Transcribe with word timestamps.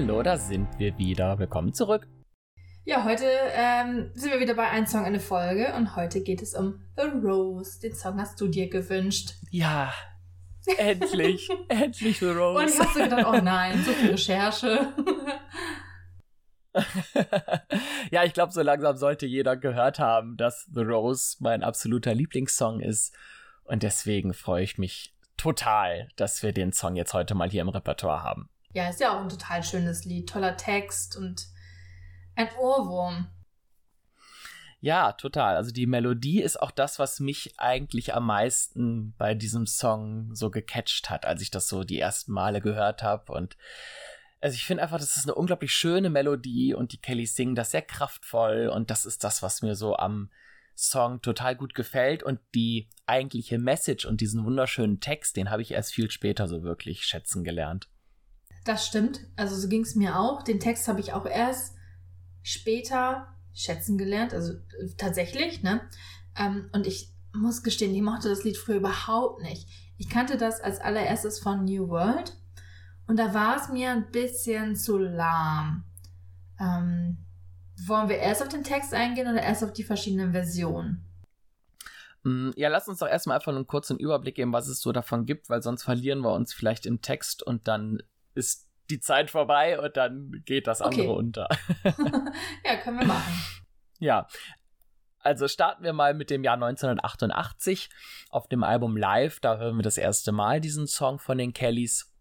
Hallo, 0.00 0.22
da 0.22 0.36
sind 0.36 0.68
wir 0.78 0.96
wieder. 0.96 1.40
Willkommen 1.40 1.74
zurück. 1.74 2.06
Ja, 2.84 3.02
heute 3.02 3.26
ähm, 3.52 4.12
sind 4.14 4.30
wir 4.30 4.38
wieder 4.38 4.54
bei 4.54 4.68
Ein 4.68 4.86
Song 4.86 5.04
eine 5.04 5.18
Folge 5.18 5.74
und 5.74 5.96
heute 5.96 6.22
geht 6.22 6.40
es 6.40 6.54
um 6.54 6.78
The 6.96 7.08
Rose. 7.26 7.80
Den 7.80 7.96
Song 7.96 8.20
hast 8.20 8.40
du 8.40 8.46
dir 8.46 8.70
gewünscht. 8.70 9.32
Ja, 9.50 9.92
endlich, 10.76 11.48
endlich 11.68 12.20
The 12.20 12.26
Rose. 12.26 12.62
Und 12.62 12.70
ich 12.70 12.78
habe 12.78 12.90
so 12.94 13.02
gedacht, 13.02 13.26
oh 13.26 13.42
nein, 13.42 13.82
so 13.82 13.90
viel 13.90 14.10
Recherche. 14.12 14.92
ja, 18.12 18.22
ich 18.22 18.34
glaube, 18.34 18.52
so 18.52 18.62
langsam 18.62 18.96
sollte 18.96 19.26
jeder 19.26 19.56
gehört 19.56 19.98
haben, 19.98 20.36
dass 20.36 20.68
The 20.72 20.82
Rose 20.82 21.38
mein 21.40 21.64
absoluter 21.64 22.14
Lieblingssong 22.14 22.78
ist. 22.78 23.16
Und 23.64 23.82
deswegen 23.82 24.32
freue 24.32 24.62
ich 24.62 24.78
mich 24.78 25.16
total, 25.36 26.08
dass 26.14 26.44
wir 26.44 26.52
den 26.52 26.72
Song 26.72 26.94
jetzt 26.94 27.14
heute 27.14 27.34
mal 27.34 27.50
hier 27.50 27.62
im 27.62 27.68
Repertoire 27.68 28.22
haben. 28.22 28.48
Ja, 28.72 28.88
ist 28.88 29.00
ja 29.00 29.16
auch 29.16 29.22
ein 29.22 29.28
total 29.28 29.62
schönes 29.62 30.04
Lied, 30.04 30.28
toller 30.28 30.56
Text 30.56 31.16
und 31.16 31.46
ein 32.36 32.48
Ohrwurm. 32.60 33.28
Ja, 34.80 35.12
total. 35.12 35.56
Also 35.56 35.72
die 35.72 35.86
Melodie 35.86 36.40
ist 36.40 36.60
auch 36.62 36.70
das, 36.70 36.98
was 37.00 37.18
mich 37.18 37.54
eigentlich 37.58 38.14
am 38.14 38.26
meisten 38.26 39.14
bei 39.18 39.34
diesem 39.34 39.66
Song 39.66 40.34
so 40.34 40.50
gecatcht 40.50 41.10
hat, 41.10 41.26
als 41.26 41.42
ich 41.42 41.50
das 41.50 41.68
so 41.68 41.82
die 41.82 41.98
ersten 41.98 42.32
Male 42.32 42.60
gehört 42.60 43.02
habe. 43.02 43.32
Und 43.32 43.56
also 44.40 44.54
ich 44.54 44.64
finde 44.64 44.84
einfach, 44.84 45.00
das 45.00 45.16
ist 45.16 45.24
eine 45.24 45.34
unglaublich 45.34 45.72
schöne 45.72 46.10
Melodie 46.10 46.74
und 46.74 46.92
die 46.92 47.00
Kellys 47.00 47.34
singen 47.34 47.56
das 47.56 47.72
sehr 47.72 47.82
kraftvoll 47.82 48.68
und 48.68 48.90
das 48.90 49.04
ist 49.04 49.24
das, 49.24 49.42
was 49.42 49.62
mir 49.62 49.74
so 49.74 49.96
am 49.96 50.30
Song 50.76 51.22
total 51.22 51.56
gut 51.56 51.74
gefällt 51.74 52.22
und 52.22 52.38
die 52.54 52.88
eigentliche 53.04 53.58
Message 53.58 54.04
und 54.04 54.20
diesen 54.20 54.44
wunderschönen 54.44 55.00
Text, 55.00 55.36
den 55.36 55.50
habe 55.50 55.62
ich 55.62 55.72
erst 55.72 55.92
viel 55.92 56.08
später 56.08 56.46
so 56.46 56.62
wirklich 56.62 57.04
schätzen 57.04 57.42
gelernt. 57.42 57.88
Das 58.68 58.86
stimmt. 58.86 59.20
Also 59.34 59.56
so 59.56 59.66
ging 59.66 59.80
es 59.80 59.94
mir 59.94 60.20
auch. 60.20 60.42
Den 60.42 60.60
Text 60.60 60.88
habe 60.88 61.00
ich 61.00 61.14
auch 61.14 61.24
erst 61.24 61.74
später 62.42 63.26
schätzen 63.54 63.96
gelernt. 63.96 64.34
Also 64.34 64.52
äh, 64.52 64.90
tatsächlich, 64.98 65.62
ne? 65.62 65.80
Ähm, 66.36 66.68
und 66.72 66.86
ich 66.86 67.14
muss 67.32 67.62
gestehen, 67.62 67.94
ich 67.94 68.02
mochte 68.02 68.28
das 68.28 68.44
Lied 68.44 68.58
früher 68.58 68.76
überhaupt 68.76 69.40
nicht. 69.40 69.66
Ich 69.96 70.10
kannte 70.10 70.36
das 70.36 70.60
als 70.60 70.82
allererstes 70.82 71.38
von 71.38 71.64
New 71.64 71.88
World 71.88 72.36
und 73.06 73.18
da 73.18 73.32
war 73.32 73.56
es 73.56 73.70
mir 73.70 73.88
ein 73.88 74.10
bisschen 74.10 74.76
zu 74.76 74.98
lahm. 74.98 75.84
Ähm, 76.60 77.24
wollen 77.86 78.10
wir 78.10 78.18
erst 78.18 78.42
auf 78.42 78.48
den 78.48 78.64
Text 78.64 78.92
eingehen 78.92 79.28
oder 79.28 79.42
erst 79.42 79.64
auf 79.64 79.72
die 79.72 79.82
verschiedenen 79.82 80.32
Versionen? 80.32 81.06
Mm, 82.22 82.50
ja, 82.54 82.68
lass 82.68 82.86
uns 82.86 82.98
doch 82.98 83.08
erstmal 83.08 83.36
einfach 83.36 83.54
einen 83.54 83.66
kurzen 83.66 83.98
Überblick 83.98 84.34
geben, 84.34 84.52
was 84.52 84.68
es 84.68 84.82
so 84.82 84.92
davon 84.92 85.24
gibt, 85.24 85.48
weil 85.48 85.62
sonst 85.62 85.84
verlieren 85.84 86.20
wir 86.20 86.34
uns 86.34 86.52
vielleicht 86.52 86.84
im 86.84 87.00
Text 87.00 87.42
und 87.42 87.66
dann 87.66 88.02
ist 88.38 88.68
die 88.90 89.00
Zeit 89.00 89.30
vorbei 89.30 89.78
und 89.78 89.96
dann 89.96 90.42
geht 90.46 90.66
das 90.66 90.80
andere 90.80 91.10
okay. 91.10 91.18
unter. 91.18 91.48
ja, 92.64 92.76
können 92.82 93.00
wir 93.00 93.06
machen. 93.06 93.32
Ja, 94.00 94.28
also 95.18 95.48
starten 95.48 95.82
wir 95.82 95.92
mal 95.92 96.14
mit 96.14 96.30
dem 96.30 96.44
Jahr 96.44 96.54
1988 96.54 97.90
auf 98.30 98.46
dem 98.46 98.62
Album 98.62 98.96
Live. 98.96 99.40
Da 99.40 99.58
hören 99.58 99.76
wir 99.76 99.82
das 99.82 99.98
erste 99.98 100.30
Mal 100.30 100.60
diesen 100.60 100.86
Song 100.86 101.18
von 101.18 101.36
den 101.36 101.52
Kellys. 101.52 102.14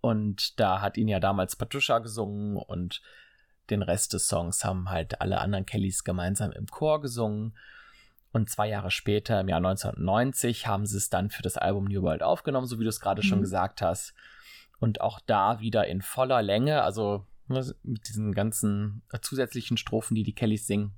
Und 0.00 0.58
da 0.60 0.80
hat 0.80 0.96
ihn 0.96 1.08
ja 1.08 1.18
damals 1.18 1.56
Patricia 1.56 1.98
gesungen 1.98 2.56
und 2.56 3.02
den 3.70 3.82
Rest 3.82 4.12
des 4.12 4.28
Songs 4.28 4.64
haben 4.64 4.88
halt 4.88 5.20
alle 5.20 5.40
anderen 5.40 5.66
Kellys 5.66 6.04
gemeinsam 6.04 6.52
im 6.52 6.66
Chor 6.66 7.00
gesungen. 7.00 7.56
Und 8.32 8.48
zwei 8.48 8.68
Jahre 8.68 8.90
später, 8.90 9.40
im 9.40 9.48
Jahr 9.48 9.58
1990, 9.58 10.66
haben 10.66 10.86
sie 10.86 10.96
es 10.96 11.10
dann 11.10 11.30
für 11.30 11.42
das 11.42 11.56
Album 11.56 11.86
New 11.86 12.02
World 12.02 12.22
aufgenommen, 12.22 12.66
so 12.66 12.78
wie 12.78 12.84
du 12.84 12.88
es 12.88 13.00
gerade 13.00 13.22
mhm. 13.22 13.26
schon 13.26 13.40
gesagt 13.40 13.82
hast. 13.82 14.14
Und 14.80 15.00
auch 15.00 15.20
da 15.20 15.60
wieder 15.60 15.86
in 15.86 16.02
voller 16.02 16.42
Länge, 16.42 16.82
also 16.82 17.26
ne, 17.48 17.74
mit 17.82 18.08
diesen 18.08 18.32
ganzen 18.32 19.02
zusätzlichen 19.22 19.76
Strophen, 19.76 20.14
die 20.14 20.24
die 20.24 20.34
Kellys 20.34 20.66
singen. 20.66 20.92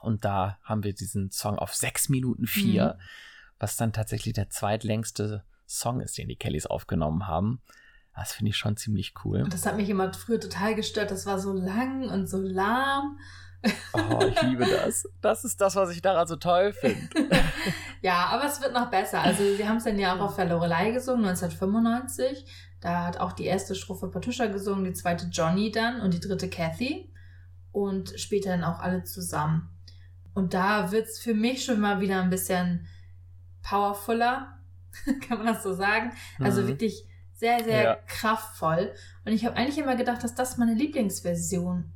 Und 0.00 0.24
da 0.24 0.58
haben 0.64 0.82
wir 0.82 0.94
diesen 0.94 1.30
Song 1.30 1.58
auf 1.58 1.74
sechs 1.74 2.08
Minuten 2.08 2.46
vier, 2.46 2.96
mhm. 2.98 3.02
was 3.58 3.76
dann 3.76 3.92
tatsächlich 3.92 4.34
der 4.34 4.50
zweitlängste 4.50 5.44
Song 5.66 6.00
ist, 6.00 6.18
den 6.18 6.28
die 6.28 6.36
Kellys 6.36 6.66
aufgenommen 6.66 7.28
haben. 7.28 7.62
Das 8.14 8.32
finde 8.32 8.50
ich 8.50 8.56
schon 8.56 8.76
ziemlich 8.76 9.14
cool. 9.24 9.42
Und 9.42 9.54
das 9.54 9.64
hat 9.64 9.76
mich 9.76 9.88
immer 9.88 10.12
früher 10.12 10.40
total 10.40 10.74
gestört. 10.74 11.10
Das 11.10 11.24
war 11.24 11.38
so 11.38 11.52
lang 11.52 12.08
und 12.10 12.28
so 12.28 12.38
lahm. 12.38 13.18
Oh, 13.92 14.24
ich 14.26 14.42
liebe 14.42 14.66
das. 14.66 15.08
Das 15.20 15.44
ist 15.44 15.60
das, 15.60 15.76
was 15.76 15.90
ich 15.90 16.02
daran 16.02 16.26
so 16.26 16.36
toll 16.36 16.72
finde. 16.72 17.08
ja, 18.02 18.26
aber 18.26 18.46
es 18.46 18.60
wird 18.60 18.72
noch 18.72 18.90
besser. 18.90 19.20
Also, 19.20 19.42
sie 19.54 19.68
haben 19.68 19.76
es 19.76 19.84
dann 19.84 19.98
ja 19.98 20.16
auch 20.16 20.20
auf 20.20 20.36
der 20.36 20.46
Lorelei 20.46 20.90
gesungen, 20.90 21.26
1995. 21.26 22.44
Da 22.80 23.06
hat 23.06 23.18
auch 23.18 23.32
die 23.32 23.44
erste 23.44 23.74
Strophe 23.74 24.08
Patricia 24.08 24.46
gesungen, 24.46 24.84
die 24.84 24.92
zweite 24.92 25.26
Johnny 25.26 25.70
dann 25.70 26.00
und 26.00 26.14
die 26.14 26.20
dritte 26.20 26.48
Kathy. 26.50 27.12
Und 27.70 28.12
später 28.16 28.50
dann 28.50 28.64
auch 28.64 28.80
alle 28.80 29.04
zusammen. 29.04 29.70
Und 30.34 30.54
da 30.54 30.92
wird 30.92 31.06
es 31.06 31.18
für 31.18 31.34
mich 31.34 31.64
schon 31.64 31.80
mal 31.80 32.00
wieder 32.00 32.20
ein 32.20 32.30
bisschen 32.30 32.86
powerfuller, 33.62 34.58
kann 35.28 35.38
man 35.38 35.46
das 35.46 35.62
so 35.62 35.74
sagen. 35.74 36.12
Also 36.38 36.62
mhm. 36.62 36.68
wirklich 36.68 37.06
sehr, 37.34 37.62
sehr 37.64 37.82
ja. 37.82 37.98
kraftvoll. 38.06 38.92
Und 39.24 39.32
ich 39.32 39.44
habe 39.44 39.56
eigentlich 39.56 39.78
immer 39.78 39.96
gedacht, 39.96 40.22
dass 40.22 40.34
das 40.34 40.58
meine 40.58 40.74
Lieblingsversion 40.74 41.92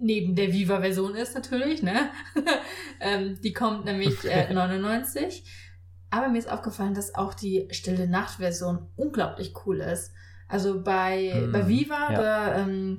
neben 0.00 0.34
der 0.34 0.52
Viva-Version 0.52 1.14
ist 1.14 1.34
natürlich, 1.34 1.82
ne? 1.82 2.10
ähm, 3.00 3.40
die 3.40 3.52
kommt 3.52 3.84
nämlich 3.84 4.24
äh, 4.24 4.52
99. 4.52 5.44
Aber 6.10 6.28
mir 6.28 6.38
ist 6.38 6.50
aufgefallen, 6.50 6.94
dass 6.94 7.14
auch 7.14 7.34
die 7.34 7.68
Stille 7.70 8.08
Nacht-Version 8.08 8.88
unglaublich 8.96 9.54
cool 9.64 9.80
ist. 9.80 10.12
Also 10.48 10.82
bei, 10.82 11.32
mm, 11.34 11.52
bei 11.52 11.68
Viva, 11.68 12.12
ja. 12.12 12.20
da, 12.20 12.54
ähm, 12.56 12.98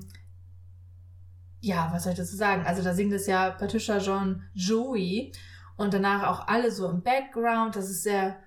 ja, 1.60 1.90
was 1.92 2.04
soll 2.04 2.14
ich 2.14 2.20
dazu 2.20 2.36
sagen? 2.36 2.66
Also 2.66 2.82
da 2.82 2.94
singt 2.94 3.14
es 3.14 3.28
ja 3.28 3.50
Patricia 3.50 3.98
John 3.98 4.44
Joey 4.54 5.34
und 5.76 5.94
danach 5.94 6.28
auch 6.28 6.48
alle 6.48 6.72
so 6.72 6.90
im 6.90 7.02
Background. 7.02 7.76
Das 7.76 7.90
ist 7.90 8.04
sehr 8.04 8.38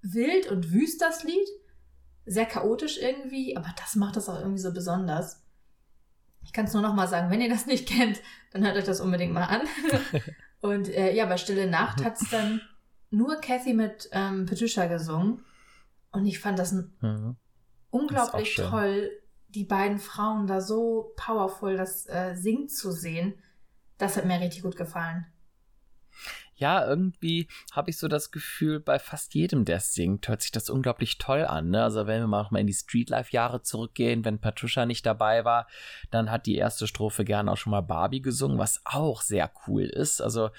wild 0.00 0.50
und 0.50 0.72
wüst, 0.72 1.02
das 1.02 1.22
Lied 1.22 1.48
sehr 2.24 2.46
chaotisch 2.46 2.98
irgendwie, 2.98 3.56
aber 3.56 3.68
das 3.78 3.94
macht 3.94 4.16
das 4.16 4.28
auch 4.28 4.40
irgendwie 4.40 4.60
so 4.60 4.72
besonders. 4.72 5.42
Ich 6.46 6.52
kann 6.52 6.64
es 6.64 6.72
nur 6.72 6.82
noch 6.82 6.94
mal 6.94 7.08
sagen, 7.08 7.30
wenn 7.30 7.40
ihr 7.40 7.50
das 7.50 7.66
nicht 7.66 7.86
kennt, 7.86 8.20
dann 8.52 8.64
hört 8.64 8.76
euch 8.76 8.84
das 8.84 9.00
unbedingt 9.00 9.34
mal 9.34 9.44
an. 9.44 9.62
Und 10.60 10.88
äh, 10.88 11.12
ja, 11.12 11.26
bei 11.26 11.36
Stille 11.36 11.68
Nacht 11.68 12.02
hat 12.02 12.20
es 12.20 12.30
dann 12.30 12.62
nur 13.10 13.40
Kathy 13.40 13.74
mit 13.74 14.08
ähm, 14.12 14.46
Patricia 14.46 14.86
gesungen. 14.86 15.44
Und 16.12 16.24
ich 16.24 16.38
fand 16.38 16.58
das 16.58 16.72
mhm. 16.72 17.36
unglaublich 17.90 18.54
das 18.54 18.70
toll, 18.70 19.10
die 19.48 19.64
beiden 19.64 19.98
Frauen 19.98 20.46
da 20.46 20.60
so 20.60 21.12
powerful 21.16 21.76
das 21.76 22.06
äh, 22.06 22.34
singen 22.34 22.68
zu 22.68 22.90
sehen. 22.90 23.34
Das 23.98 24.16
hat 24.16 24.24
mir 24.24 24.40
richtig 24.40 24.62
gut 24.62 24.76
gefallen 24.76 25.26
ja, 26.56 26.86
irgendwie 26.86 27.48
habe 27.72 27.90
ich 27.90 27.98
so 27.98 28.08
das 28.08 28.30
Gefühl, 28.30 28.80
bei 28.80 28.98
fast 28.98 29.34
jedem, 29.34 29.64
der 29.64 29.80
singt, 29.80 30.26
hört 30.28 30.40
sich 30.40 30.50
das 30.50 30.70
unglaublich 30.70 31.18
toll 31.18 31.44
an. 31.44 31.70
Ne? 31.70 31.82
Also 31.82 32.06
wenn 32.06 32.22
wir 32.22 32.26
mal 32.26 32.48
in 32.58 32.66
die 32.66 32.72
Streetlife-Jahre 32.72 33.62
zurückgehen, 33.62 34.24
wenn 34.24 34.40
Patricia 34.40 34.86
nicht 34.86 35.04
dabei 35.04 35.44
war, 35.44 35.66
dann 36.10 36.30
hat 36.30 36.46
die 36.46 36.56
erste 36.56 36.86
Strophe 36.86 37.24
gerne 37.24 37.52
auch 37.52 37.56
schon 37.58 37.72
mal 37.72 37.82
Barbie 37.82 38.22
gesungen, 38.22 38.58
was 38.58 38.80
auch 38.84 39.20
sehr 39.20 39.50
cool 39.66 39.84
ist. 39.84 40.22
Also 40.22 40.50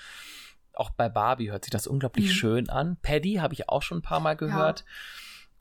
auch 0.74 0.92
bei 0.92 1.10
Barbie 1.10 1.50
hört 1.50 1.66
sich 1.66 1.72
das 1.72 1.88
unglaublich 1.88 2.28
mhm. 2.28 2.32
schön 2.32 2.70
an. 2.70 2.98
Paddy 3.02 3.36
habe 3.36 3.56
ich 3.56 3.68
auch 3.68 3.82
schon 3.82 4.00
ein 4.00 4.04
paar 4.04 4.20
Mal 4.20 4.36
gehört. 4.36 4.82
Ja. 4.82 4.86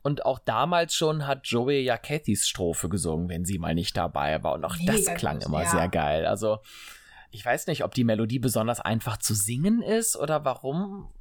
Und 0.03 0.25
auch 0.25 0.39
damals 0.39 0.93
schon 0.93 1.25
hat 1.25 1.47
Joey 1.47 1.81
ja 1.81 1.97
Cathys 1.97 2.47
Strophe 2.47 2.87
gesungen, 2.87 3.27
wenn 3.27 3.43
sie 3.43 3.57
mal 3.57 3.73
nicht 3.73 3.97
dabei 3.97 4.41
war. 4.43 4.53
Und 4.53 4.63
auch 4.63 4.77
Mega 4.77 4.93
das 4.93 5.15
klang 5.15 5.39
gut, 5.39 5.47
immer 5.47 5.63
ja. 5.63 5.69
sehr 5.69 5.89
geil. 5.89 6.25
Also 6.27 6.59
ich 7.31 7.45
weiß 7.45 7.67
nicht, 7.67 7.83
ob 7.83 7.93
die 7.93 8.03
Melodie 8.03 8.39
besonders 8.39 8.79
einfach 8.79 9.17
zu 9.17 9.33
singen 9.33 9.81
ist 9.81 10.15
oder 10.15 10.45
warum. 10.45 11.11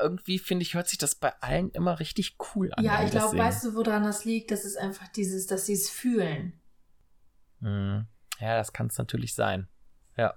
Irgendwie 0.00 0.38
finde 0.38 0.62
ich, 0.62 0.74
hört 0.74 0.88
sich 0.88 0.98
das 0.98 1.14
bei 1.14 1.32
allen 1.40 1.70
immer 1.70 2.00
richtig 2.00 2.36
cool 2.54 2.72
an. 2.74 2.84
Ja, 2.84 3.04
ich 3.04 3.10
glaube, 3.10 3.38
weißt 3.38 3.64
du, 3.64 3.74
woran 3.74 4.02
das 4.02 4.24
liegt? 4.24 4.50
Das 4.50 4.64
ist 4.64 4.76
einfach 4.76 5.08
dieses, 5.08 5.46
dass 5.46 5.66
sie 5.66 5.74
es 5.74 5.88
fühlen. 5.88 6.60
Hm. 7.60 8.06
Ja, 8.40 8.56
das 8.56 8.72
kann 8.72 8.88
es 8.88 8.98
natürlich 8.98 9.34
sein. 9.34 9.68
Ja. 10.16 10.34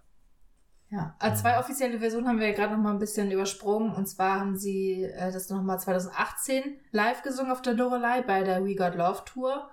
Ja, 0.90 1.16
also 1.20 1.42
zwei 1.42 1.60
offizielle 1.60 2.00
Versionen 2.00 2.28
haben 2.28 2.40
wir 2.40 2.48
ja 2.48 2.56
gerade 2.56 2.74
noch 2.74 2.82
mal 2.82 2.94
ein 2.94 3.00
bisschen 3.00 3.32
übersprungen. 3.32 3.94
Und 3.94 4.08
zwar 4.08 4.40
haben 4.40 4.56
sie 4.56 5.04
äh, 5.04 5.32
das 5.32 5.50
noch 5.50 5.62
mal 5.62 5.78
2018 5.78 6.80
live 6.92 7.22
gesungen 7.22 7.52
auf 7.52 7.62
der 7.62 7.74
Lorelei 7.74 8.22
bei 8.22 8.44
der 8.44 8.66
We 8.66 8.76
Got 8.76 8.96
Love 8.96 9.24
Tour. 9.26 9.70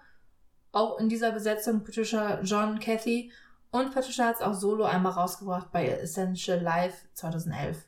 Auch 0.73 0.99
in 0.99 1.09
dieser 1.09 1.33
Besetzung 1.33 1.85
Patricia, 1.85 2.41
John, 2.43 2.79
Kathy. 2.81 3.33
Und 3.71 3.93
Patricia 3.93 4.27
hat 4.27 4.37
es 4.37 4.43
auch 4.43 4.55
solo 4.55 4.85
einmal 4.85 5.13
rausgebracht 5.13 5.71
bei 5.73 5.89
Essential 5.89 6.61
Live 6.61 7.07
2011. 7.15 7.87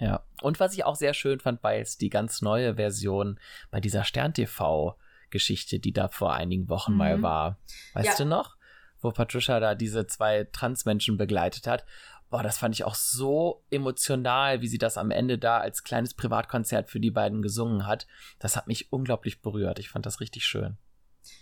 Ja, 0.00 0.22
und 0.42 0.60
was 0.60 0.74
ich 0.74 0.84
auch 0.84 0.94
sehr 0.94 1.14
schön 1.14 1.40
fand, 1.40 1.62
war 1.62 1.74
jetzt 1.74 2.00
die 2.00 2.10
ganz 2.10 2.40
neue 2.40 2.76
Version 2.76 3.38
bei 3.70 3.80
dieser 3.80 4.04
Stern-TV-Geschichte, 4.04 5.80
die 5.80 5.92
da 5.92 6.08
vor 6.08 6.34
einigen 6.34 6.68
Wochen 6.68 6.92
mhm. 6.92 6.98
mal 6.98 7.22
war. 7.22 7.58
Weißt 7.94 8.18
ja. 8.18 8.24
du 8.24 8.24
noch? 8.24 8.56
Wo 9.00 9.10
Patricia 9.10 9.60
da 9.60 9.74
diese 9.74 10.06
zwei 10.06 10.44
Transmenschen 10.44 11.16
begleitet 11.16 11.66
hat. 11.66 11.84
Boah, 12.30 12.42
das 12.42 12.58
fand 12.58 12.74
ich 12.74 12.84
auch 12.84 12.94
so 12.94 13.64
emotional, 13.70 14.60
wie 14.60 14.68
sie 14.68 14.78
das 14.78 14.98
am 14.98 15.10
Ende 15.10 15.38
da 15.38 15.58
als 15.58 15.82
kleines 15.82 16.14
Privatkonzert 16.14 16.90
für 16.90 17.00
die 17.00 17.10
beiden 17.10 17.42
gesungen 17.42 17.86
hat. 17.86 18.06
Das 18.38 18.54
hat 18.54 18.66
mich 18.66 18.92
unglaublich 18.92 19.40
berührt. 19.40 19.78
Ich 19.78 19.88
fand 19.88 20.04
das 20.04 20.20
richtig 20.20 20.44
schön. 20.44 20.76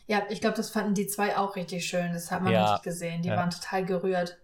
Ja, 0.06 0.27
ich 0.31 0.41
glaube, 0.41 0.56
das 0.56 0.71
fanden 0.71 0.94
die 0.94 1.06
zwei 1.06 1.37
auch 1.37 1.56
richtig 1.56 1.87
schön. 1.87 2.12
Das 2.12 2.31
hat 2.31 2.43
man 2.43 2.53
ja. 2.53 2.65
richtig 2.65 2.85
gesehen. 2.85 3.23
Die 3.23 3.29
ja. 3.29 3.37
waren 3.37 3.50
total 3.50 3.85
gerührt. 3.85 4.38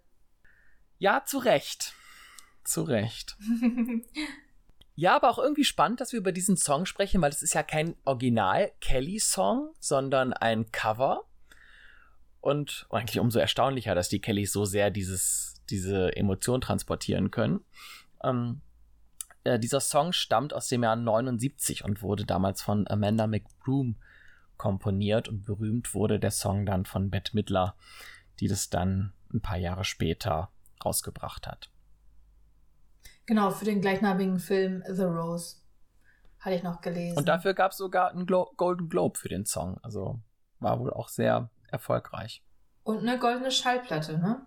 Ja, 0.99 1.25
zu 1.25 1.39
Recht. 1.39 1.94
Zu 2.65 2.83
Recht. 2.83 3.37
ja, 4.94 5.17
aber 5.17 5.31
auch 5.31 5.39
irgendwie 5.39 5.65
spannend, 5.65 6.00
dass 6.00 6.12
wir 6.12 6.21
über 6.21 6.33
diesen 6.33 6.56
Song 6.56 6.87
sprechen, 6.87 7.21
weil 7.23 7.31
es 7.31 7.43
ist 7.43 7.55
ja 7.55 7.62
kein 7.62 7.97
Original-Kelly-Song, 8.05 9.73
sondern 9.81 10.33
ein 10.33 10.71
Cover. 10.71 11.25
Und 12.41 12.87
eigentlich 12.91 13.21
umso 13.21 13.39
erstaunlicher, 13.39 13.94
dass 13.94 14.09
die 14.09 14.21
Kellys 14.21 14.53
so 14.53 14.65
sehr 14.65 14.91
dieses, 14.91 15.55
diese 15.71 16.17
Emotion 16.17 16.61
transportieren 16.61 17.31
können. 17.31 17.65
Ähm, 18.23 18.62
äh, 19.44 19.59
dieser 19.59 19.81
Song 19.81 20.12
stammt 20.12 20.53
aus 20.55 20.69
dem 20.69 20.83
Jahr 20.83 20.97
79 20.97 21.85
und 21.85 22.03
wurde 22.03 22.25
damals 22.25 22.62
von 22.62 22.87
Amanda 22.89 23.27
McBroom 23.27 23.97
komponiert 24.56 25.28
und 25.28 25.44
berühmt 25.44 25.94
wurde 25.94 26.20
der 26.20 26.31
Song 26.31 26.66
dann 26.66 26.84
von 26.84 27.10
Bette 27.10 27.34
Midler, 27.34 27.75
die 28.40 28.49
das 28.49 28.70
dann 28.70 29.12
ein 29.32 29.40
paar 29.40 29.56
Jahre 29.56 29.84
später 29.84 30.50
rausgebracht 30.84 31.46
hat. 31.46 31.70
Genau, 33.26 33.50
für 33.50 33.64
den 33.64 33.81
gleichnamigen 33.81 34.38
Film 34.38 34.82
The 34.88 35.04
Rose. 35.04 35.56
Hatte 36.40 36.56
ich 36.56 36.62
noch 36.64 36.81
gelesen. 36.81 37.16
Und 37.16 37.28
dafür 37.28 37.54
gab 37.54 37.70
es 37.70 37.78
sogar 37.78 38.10
einen 38.10 38.26
Glo 38.26 38.50
Golden 38.56 38.88
Globe 38.88 39.16
für 39.16 39.28
den 39.28 39.46
Song. 39.46 39.78
Also 39.82 40.20
war 40.58 40.81
wohl 40.81 40.93
auch 40.93 41.08
sehr 41.08 41.50
erfolgreich. 41.69 42.43
Und 42.82 42.98
eine 42.98 43.19
goldene 43.19 43.52
Schallplatte, 43.52 44.19
ne? 44.19 44.44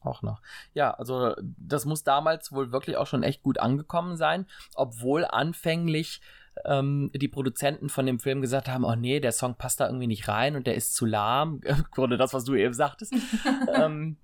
Auch 0.00 0.22
noch. 0.22 0.42
Ja, 0.74 0.92
also 0.92 1.34
das 1.40 1.86
muss 1.86 2.04
damals 2.04 2.52
wohl 2.52 2.70
wirklich 2.70 2.96
auch 2.96 3.06
schon 3.06 3.22
echt 3.22 3.42
gut 3.42 3.58
angekommen 3.58 4.16
sein, 4.16 4.46
obwohl 4.74 5.24
anfänglich 5.24 6.20
ähm, 6.64 7.10
die 7.14 7.28
Produzenten 7.28 7.88
von 7.88 8.06
dem 8.06 8.18
Film 8.18 8.40
gesagt 8.40 8.68
haben, 8.68 8.84
oh 8.84 8.94
nee, 8.94 9.20
der 9.20 9.32
Song 9.32 9.56
passt 9.56 9.80
da 9.80 9.86
irgendwie 9.86 10.06
nicht 10.06 10.28
rein 10.28 10.56
und 10.56 10.66
der 10.66 10.74
ist 10.74 10.94
zu 10.94 11.06
lahm. 11.06 11.60
Grunde 11.90 12.16
das, 12.16 12.32
was 12.32 12.44
du 12.44 12.54
eben 12.54 12.74
sagtest. 12.74 13.14
ähm, 13.74 14.16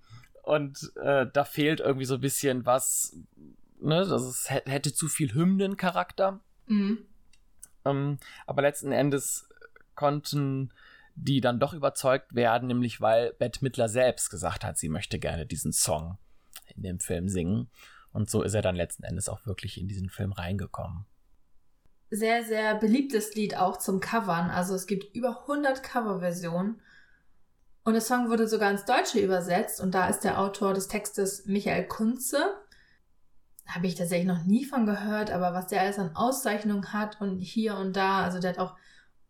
und 0.43 0.93
äh, 0.96 1.26
da 1.32 1.44
fehlt 1.44 1.81
irgendwie 1.81 2.05
so 2.05 2.14
ein 2.14 2.20
bisschen 2.20 2.67
was, 2.67 3.17
ne, 3.81 4.06
das 4.06 4.23
ist, 4.23 4.50
hätte 4.50 4.93
zu 4.93 5.08
viel 5.08 5.34
Hymnencharakter. 5.34 6.40
Mhm. 6.67 6.99
Ähm, 7.84 8.19
aber 8.46 8.62
letzten 8.62 8.93
Endes 8.93 9.49
konnten 9.94 10.73
die 11.14 11.40
dann 11.40 11.61
doch 11.61 11.75
überzeugt 11.75 12.35
werden, 12.35 12.69
nämlich 12.69 13.00
weil 13.00 13.35
Bette 13.35 13.62
Midler 13.62 13.88
selbst 13.88 14.31
gesagt 14.31 14.64
hat, 14.64 14.78
sie 14.78 14.88
möchte 14.88 15.19
gerne 15.19 15.46
diesen 15.46 15.73
Song 15.73 16.19
in 16.75 16.82
dem 16.82 17.00
Film 17.00 17.28
singen. 17.28 17.70
Und 18.12 18.31
so 18.31 18.43
ist 18.43 18.55
er 18.55 18.62
dann 18.62 18.76
letzten 18.76 19.05
Endes 19.05 19.28
auch 19.28 19.46
wirklich 19.46 19.78
in 19.78 19.88
diesen 19.88 20.08
Film 20.08 20.32
reingekommen. 20.32 21.06
Sehr, 22.14 22.44
sehr 22.44 22.75
beliebtes 22.75 23.35
Lied 23.35 23.56
auch 23.56 23.79
zum 23.79 24.00
Covern. 24.00 24.50
Also 24.50 24.75
es 24.75 24.87
gibt 24.87 25.17
über 25.17 25.41
100 25.49 25.82
Coverversionen. 25.82 26.79
Und 27.85 27.94
der 27.94 28.03
Song 28.03 28.29
wurde 28.29 28.47
sogar 28.47 28.70
ins 28.70 28.85
Deutsche 28.85 29.19
übersetzt 29.19 29.81
und 29.81 29.94
da 29.94 30.09
ist 30.09 30.20
der 30.20 30.38
Autor 30.38 30.75
des 30.75 30.88
Textes 30.88 31.47
Michael 31.47 31.88
Kunze. 31.88 32.37
Habe 33.67 33.87
ich 33.87 33.94
tatsächlich 33.94 34.29
noch 34.29 34.44
nie 34.44 34.67
von 34.67 34.85
gehört, 34.85 35.31
aber 35.31 35.55
was 35.55 35.69
der 35.69 35.81
alles 35.81 35.99
an 35.99 36.14
Auszeichnungen 36.14 36.93
hat 36.93 37.19
und 37.23 37.41
hier 37.41 37.79
und 37.79 37.97
da, 37.97 38.23
also 38.23 38.41
der 38.41 38.50
hat 38.50 38.59
auch 38.59 38.76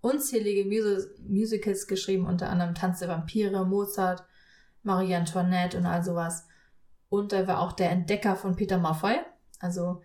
unzählige 0.00 0.64
Mus 0.64 1.06
Musicals 1.20 1.86
geschrieben, 1.86 2.26
unter 2.26 2.50
anderem 2.50 2.74
Tanz 2.74 2.98
der 2.98 3.08
Vampire, 3.08 3.64
Mozart, 3.64 4.24
Marie 4.82 5.14
Antoinette 5.14 5.78
und 5.78 5.86
all 5.86 6.02
sowas. 6.02 6.48
Und 7.08 7.32
er 7.32 7.46
war 7.46 7.60
auch 7.60 7.70
der 7.70 7.90
Entdecker 7.90 8.34
von 8.34 8.56
Peter 8.56 8.78
Maffay. 8.78 9.20
Also 9.60 10.02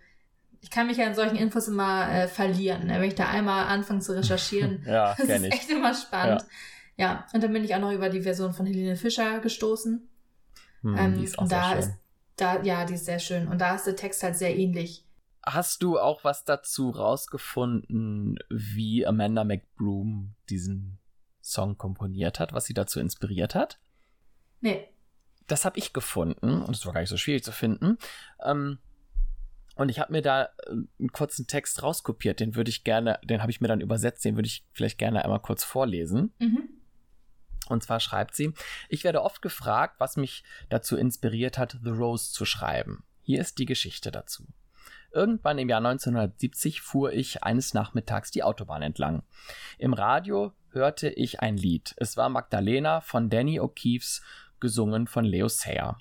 ich 0.62 0.70
kann 0.70 0.88
mich 0.88 0.98
ja 0.98 1.06
in 1.06 1.16
solchen 1.16 1.36
Infos 1.36 1.68
immer 1.68 2.12
äh, 2.12 2.28
verlieren. 2.28 2.88
Ne? 2.88 2.96
Wenn 3.00 3.08
ich 3.08 3.16
da 3.16 3.28
einmal 3.28 3.68
anfange 3.68 4.00
zu 4.00 4.16
recherchieren, 4.16 4.84
ja, 4.88 5.16
das 5.18 5.28
ist 5.28 5.44
echt 5.44 5.70
immer 5.70 5.94
spannend. 5.94 6.42
Ja. 6.42 6.48
Ja, 7.00 7.28
und 7.32 7.44
dann 7.44 7.54
bin 7.54 7.64
ich 7.64 7.76
auch 7.76 7.80
noch 7.80 7.92
über 7.92 8.10
die 8.10 8.22
Version 8.22 8.54
von 8.54 8.66
Helene 8.66 8.96
Fischer 8.96 9.40
gestoßen. 9.40 10.10
Hm, 10.82 10.98
ähm, 10.98 11.18
die 11.18 11.26
ist 11.26 11.38
auch 11.38 11.44
und 11.44 11.52
da 11.52 11.74
ist 11.74 11.92
da, 12.38 12.62
ja, 12.62 12.86
die 12.86 12.94
ist 12.94 13.06
sehr 13.06 13.20
schön. 13.20 13.48
Und 13.48 13.60
da 13.60 13.76
ist 13.76 13.86
der 13.86 13.96
Text 13.96 14.24
halt 14.24 14.38
sehr 14.38 14.56
ähnlich. 14.56 15.04
Hast 15.46 15.82
du 15.84 16.00
auch 16.00 16.24
was 16.24 16.44
dazu 16.44 16.90
rausgefunden, 16.90 18.38
wie 18.50 19.06
Amanda 19.06 19.44
McBroom 19.44 20.36
diesen 20.50 21.00
Song 21.42 21.78
komponiert 21.78 22.40
hat, 22.40 22.54
was 22.54 22.66
sie 22.66 22.74
dazu 22.74 23.00
inspiriert 23.00 23.56
hat? 23.56 23.80
Nee. 24.62 24.88
Das 25.48 25.66
habe 25.66 25.80
ich 25.80 25.94
gefunden 25.94 26.62
und 26.62 26.76
es 26.76 26.86
war 26.86 26.94
gar 26.94 27.02
nicht 27.02 27.10
so 27.10 27.18
schwierig 27.18 27.44
zu 27.44 27.52
finden. 27.52 27.98
Ähm, 28.44 28.80
und 29.78 29.90
ich 29.90 30.00
habe 30.00 30.12
mir 30.12 30.22
da 30.22 30.44
äh, 30.44 30.72
einen 31.00 31.12
kurzen 31.12 31.48
Text 31.48 31.84
rauskopiert, 31.84 32.40
den 32.40 32.56
würde 32.56 32.70
ich 32.70 32.84
gerne, 32.84 33.20
den 33.24 33.42
habe 33.42 33.52
ich 33.52 33.62
mir 33.62 33.68
dann 33.68 33.82
übersetzt, 33.82 34.26
den 34.26 34.36
würde 34.36 34.48
ich 34.48 34.66
vielleicht 34.72 34.98
gerne 34.98 35.24
einmal 35.24 35.42
kurz 35.42 35.64
vorlesen. 35.64 36.34
Mhm. 36.40 36.70
Und 37.70 37.84
zwar 37.84 38.00
schreibt 38.00 38.36
sie, 38.36 38.54
ich 38.90 39.04
werde 39.04 39.22
oft 39.22 39.42
gefragt, 39.42 39.96
was 40.00 40.18
mich 40.18 40.44
dazu 40.70 40.96
inspiriert 40.96 41.58
hat, 41.58 41.78
The 41.84 41.90
Rose 41.90 42.32
zu 42.32 42.46
schreiben. 42.46 43.04
Hier 43.22 43.42
ist 43.42 43.60
die 43.60 43.66
Geschichte 43.66 44.12
dazu. 44.12 44.48
Irgendwann 45.12 45.58
im 45.58 45.70
Jahr 45.70 45.80
1970 45.80 46.82
fuhr 46.82 47.12
ich 47.12 47.44
eines 47.44 47.74
Nachmittags 47.74 48.32
die 48.32 48.44
Autobahn 48.44 48.82
entlang. 48.82 49.24
Im 49.78 49.94
Radio 49.94 50.54
hörte 50.72 51.10
ich 51.10 51.42
ein 51.42 51.58
Lied. 51.58 51.94
Es 51.98 52.18
war 52.18 52.30
Magdalena 52.30 53.02
von 53.02 53.30
Danny 53.30 53.60
O'Keefes, 53.60 54.22
gesungen 54.60 55.08
von 55.08 55.26
Leo 55.26 55.48
Sayer. 55.48 55.98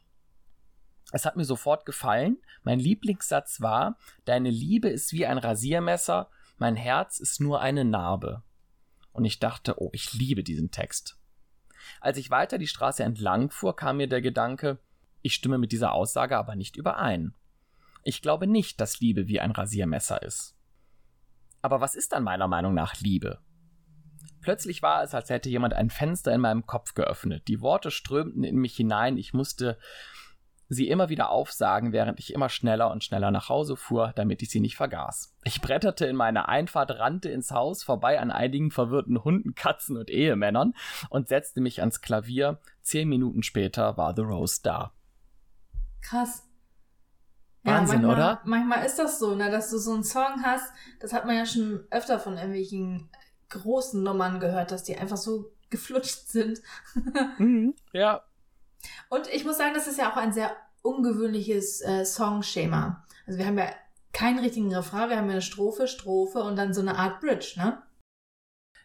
Es 1.12 1.24
hat 1.24 1.36
mir 1.36 1.44
sofort 1.44 1.86
gefallen. 1.86 2.38
Mein 2.66 2.80
Lieblingssatz 2.80 3.60
war, 3.60 3.96
Deine 4.24 4.50
Liebe 4.50 4.88
ist 4.88 5.12
wie 5.12 5.24
ein 5.24 5.38
Rasiermesser, 5.38 6.28
mein 6.58 6.74
Herz 6.74 7.20
ist 7.20 7.40
nur 7.40 7.60
eine 7.60 7.84
Narbe. 7.84 8.42
Und 9.12 9.24
ich 9.24 9.38
dachte, 9.38 9.80
oh, 9.80 9.90
ich 9.92 10.12
liebe 10.14 10.42
diesen 10.42 10.72
Text. 10.72 11.16
Als 12.00 12.18
ich 12.18 12.28
weiter 12.28 12.58
die 12.58 12.66
Straße 12.66 13.04
entlang 13.04 13.50
fuhr, 13.50 13.76
kam 13.76 13.98
mir 13.98 14.08
der 14.08 14.20
Gedanke, 14.20 14.80
ich 15.22 15.34
stimme 15.34 15.58
mit 15.58 15.70
dieser 15.70 15.92
Aussage 15.92 16.36
aber 16.36 16.56
nicht 16.56 16.74
überein. 16.76 17.34
Ich 18.02 18.20
glaube 18.20 18.48
nicht, 18.48 18.80
dass 18.80 18.98
Liebe 18.98 19.28
wie 19.28 19.38
ein 19.38 19.52
Rasiermesser 19.52 20.22
ist. 20.22 20.56
Aber 21.62 21.80
was 21.80 21.94
ist 21.94 22.12
dann 22.12 22.24
meiner 22.24 22.48
Meinung 22.48 22.74
nach 22.74 22.96
Liebe? 22.96 23.38
Plötzlich 24.40 24.82
war 24.82 25.04
es, 25.04 25.14
als 25.14 25.30
hätte 25.30 25.50
jemand 25.50 25.74
ein 25.74 25.88
Fenster 25.88 26.34
in 26.34 26.40
meinem 26.40 26.66
Kopf 26.66 26.94
geöffnet. 26.94 27.46
Die 27.46 27.60
Worte 27.60 27.92
strömten 27.92 28.42
in 28.42 28.56
mich 28.56 28.74
hinein, 28.74 29.18
ich 29.18 29.32
musste 29.34 29.78
sie 30.68 30.88
immer 30.88 31.08
wieder 31.08 31.30
aufsagen, 31.30 31.92
während 31.92 32.18
ich 32.18 32.32
immer 32.32 32.48
schneller 32.48 32.90
und 32.90 33.04
schneller 33.04 33.30
nach 33.30 33.48
Hause 33.48 33.76
fuhr, 33.76 34.12
damit 34.16 34.42
ich 34.42 34.50
sie 34.50 34.60
nicht 34.60 34.76
vergaß. 34.76 35.34
Ich 35.44 35.60
bretterte 35.60 36.06
in 36.06 36.16
meine 36.16 36.48
Einfahrt, 36.48 36.90
rannte 36.90 37.28
ins 37.28 37.50
Haus, 37.50 37.84
vorbei 37.84 38.20
an 38.20 38.30
einigen 38.30 38.70
verwirrten 38.70 39.22
Hunden, 39.22 39.54
Katzen 39.54 39.96
und 39.96 40.10
Ehemännern 40.10 40.74
und 41.08 41.28
setzte 41.28 41.60
mich 41.60 41.80
ans 41.80 42.00
Klavier. 42.00 42.58
Zehn 42.82 43.08
Minuten 43.08 43.42
später 43.42 43.96
war 43.96 44.14
The 44.14 44.22
Rose 44.22 44.60
da. 44.62 44.92
Krass. 46.02 46.42
Wahnsinn, 47.62 48.02
ja, 48.02 48.06
manchmal, 48.06 48.14
oder? 48.14 48.40
Manchmal 48.44 48.86
ist 48.86 48.98
das 48.98 49.18
so, 49.18 49.34
ne, 49.34 49.50
dass 49.50 49.70
du 49.70 49.78
so 49.78 49.92
einen 49.92 50.04
Song 50.04 50.42
hast, 50.44 50.72
das 51.00 51.12
hat 51.12 51.26
man 51.26 51.36
ja 51.36 51.46
schon 51.46 51.84
öfter 51.90 52.20
von 52.20 52.34
irgendwelchen 52.36 53.08
großen 53.48 54.02
Nummern 54.02 54.38
gehört, 54.38 54.70
dass 54.70 54.84
die 54.84 54.96
einfach 54.96 55.16
so 55.16 55.52
geflutscht 55.70 56.28
sind. 56.28 56.60
mhm, 57.38 57.74
ja, 57.92 58.22
und 59.08 59.28
ich 59.28 59.44
muss 59.44 59.58
sagen, 59.58 59.74
das 59.74 59.86
ist 59.86 59.98
ja 59.98 60.12
auch 60.12 60.16
ein 60.16 60.32
sehr 60.32 60.56
ungewöhnliches 60.82 61.80
äh, 61.80 62.04
Songschema. 62.04 63.04
Also 63.26 63.38
wir 63.38 63.46
haben 63.46 63.58
ja 63.58 63.70
keinen 64.12 64.38
richtigen 64.38 64.74
Refrain, 64.74 65.10
wir 65.10 65.16
haben 65.16 65.26
ja 65.26 65.32
eine 65.32 65.42
Strophe, 65.42 65.88
Strophe 65.88 66.38
und 66.40 66.56
dann 66.56 66.72
so 66.72 66.80
eine 66.80 66.96
Art 66.96 67.20
Bridge, 67.20 67.54
ne? 67.56 67.82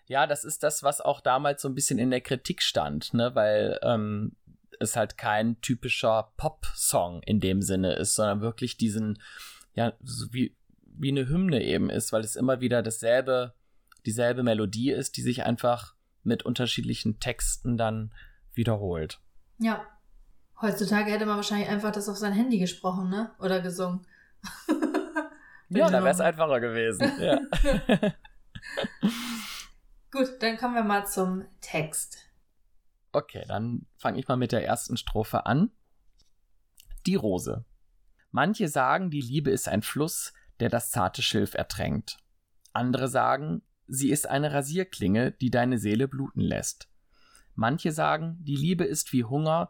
Ja, 0.08 0.28
das 0.28 0.44
ist 0.44 0.64
das, 0.64 0.84
was 0.84 1.00
auch 1.00 1.22
damals 1.22 1.62
so 1.62 1.70
ein 1.70 1.76
bisschen 1.76 2.00
in 2.00 2.12
der 2.12 2.22
Kritik 2.22 2.62
stand, 2.62 3.14
ne? 3.14 3.34
Weil 3.34 3.80
ähm, 3.82 4.36
es 4.80 4.96
halt 4.96 5.18
kein 5.18 5.62
typischer 5.62 6.34
Pop-Song 6.38 7.22
in 7.24 7.40
dem 7.40 7.62
Sinne 7.62 7.94
ist, 7.94 8.16
sondern 8.16 8.42
wirklich 8.42 8.78
diesen, 8.78 9.22
ja, 9.74 9.94
so 10.04 10.34
wie, 10.34 10.58
wie 10.84 11.12
eine 11.12 11.30
Hymne 11.30 11.64
eben 11.64 11.90
ist, 11.90 12.12
weil 12.12 12.24
es 12.24 12.36
immer 12.36 12.60
wieder 12.60 12.82
dasselbe, 12.82 13.54
dieselbe 14.06 14.44
Melodie 14.44 14.92
ist, 14.92 15.16
die 15.18 15.22
sich 15.22 15.44
einfach 15.44 15.96
mit 16.24 16.44
unterschiedlichen 16.44 17.20
Texten 17.20 17.78
dann 17.78 18.14
wiederholt. 18.54 19.20
Ja. 19.62 19.86
Heutzutage 20.60 21.12
hätte 21.12 21.26
man 21.26 21.38
wahrscheinlich 21.38 21.70
einfach 21.70 21.92
das 21.92 22.10
auf 22.10 22.18
sein 22.18 22.34
Handy 22.34 22.60
gesprochen, 22.60 23.10
ne? 23.10 23.32
Oder 23.40 23.62
gesungen. 23.62 24.06
ja, 25.70 25.90
dann 25.90 26.04
wäre 26.04 26.14
es 26.14 26.20
einfacher 26.20 26.60
gewesen. 26.60 27.12
Ja. 27.20 27.40
Gut, 30.12 30.30
dann 30.42 30.58
kommen 30.58 30.76
wir 30.76 30.84
mal 30.84 31.08
zum 31.08 31.46
Text. 31.62 32.18
Okay, 33.12 33.44
dann 33.48 33.86
fange 33.98 34.20
ich 34.20 34.28
mal 34.28 34.36
mit 34.36 34.52
der 34.52 34.66
ersten 34.66 34.98
Strophe 34.98 35.46
an. 35.46 35.72
Die 37.06 37.16
Rose. 37.16 37.66
Manche 38.30 38.68
sagen, 38.68 39.10
die 39.10 39.22
Liebe 39.22 39.50
ist 39.52 39.68
ein 39.68 39.82
Fluss, 39.82 40.34
der 40.60 40.70
das 40.70 40.92
zarte 40.92 41.22
Schilf 41.22 41.54
ertränkt. 41.54 42.18
Andere 42.74 43.08
sagen, 43.08 43.64
sie 43.88 44.12
ist 44.12 44.30
eine 44.30 44.54
Rasierklinge, 44.54 45.32
die 45.32 45.50
deine 45.50 45.80
Seele 45.80 46.08
bluten 46.08 46.42
lässt. 46.42 46.91
Manche 47.62 47.92
sagen, 47.92 48.38
die 48.42 48.56
Liebe 48.56 48.84
ist 48.84 49.14
wie 49.14 49.24
Hunger, 49.24 49.70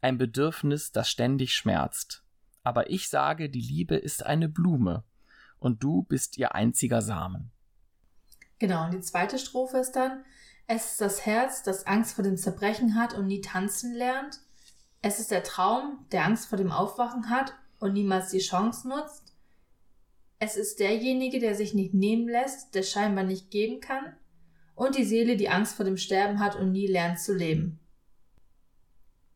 ein 0.00 0.16
Bedürfnis, 0.16 0.92
das 0.92 1.10
ständig 1.10 1.52
schmerzt. 1.54 2.24
Aber 2.64 2.90
ich 2.90 3.10
sage, 3.10 3.50
die 3.50 3.60
Liebe 3.60 3.96
ist 3.96 4.24
eine 4.24 4.48
Blume, 4.48 5.04
und 5.58 5.82
du 5.82 6.04
bist 6.04 6.38
ihr 6.38 6.54
einziger 6.54 7.02
Samen. 7.02 7.50
Genau, 8.58 8.86
und 8.86 8.94
die 8.94 9.00
zweite 9.00 9.38
Strophe 9.38 9.76
ist 9.76 9.92
dann, 9.92 10.24
es 10.66 10.92
ist 10.92 11.00
das 11.02 11.26
Herz, 11.26 11.62
das 11.62 11.86
Angst 11.86 12.14
vor 12.14 12.24
dem 12.24 12.38
Zerbrechen 12.38 12.94
hat 12.94 13.12
und 13.12 13.26
nie 13.26 13.42
tanzen 13.42 13.94
lernt. 13.94 14.40
Es 15.02 15.18
ist 15.18 15.30
der 15.30 15.44
Traum, 15.44 16.06
der 16.10 16.24
Angst 16.24 16.48
vor 16.48 16.56
dem 16.56 16.72
Aufwachen 16.72 17.28
hat 17.28 17.54
und 17.78 17.92
niemals 17.92 18.30
die 18.30 18.38
Chance 18.38 18.88
nutzt. 18.88 19.34
Es 20.38 20.56
ist 20.56 20.78
derjenige, 20.80 21.40
der 21.40 21.54
sich 21.54 21.74
nicht 21.74 21.92
nehmen 21.92 22.26
lässt, 22.26 22.74
der 22.74 22.84
scheinbar 22.84 23.24
nicht 23.24 23.50
geben 23.50 23.80
kann. 23.80 24.16
Und 24.78 24.96
die 24.96 25.02
Seele, 25.02 25.36
die 25.36 25.48
Angst 25.48 25.74
vor 25.74 25.84
dem 25.84 25.96
Sterben 25.96 26.38
hat 26.38 26.54
und 26.54 26.70
nie 26.70 26.86
lernt 26.86 27.18
zu 27.18 27.34
leben. 27.34 27.80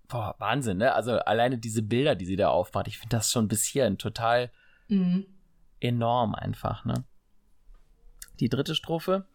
Boah, 0.07 0.37
Wahnsinn, 0.39 0.77
ne? 0.77 0.95
Also 0.95 1.19
alleine 1.19 1.59
diese 1.59 1.83
Bilder, 1.83 2.15
die 2.15 2.27
sie 2.27 2.37
da 2.37 2.51
aufmacht, 2.51 2.87
ich 2.87 2.97
finde 2.97 3.17
das 3.17 3.33
schon 3.33 3.49
bis 3.49 3.65
hierhin 3.65 3.99
total 3.99 4.53
mhm. 4.87 5.27
enorm 5.81 6.37
einfach, 6.37 6.85
ne? 6.85 7.03
Die 8.39 8.49
dritte 8.49 8.77
Strophe. 8.77 9.27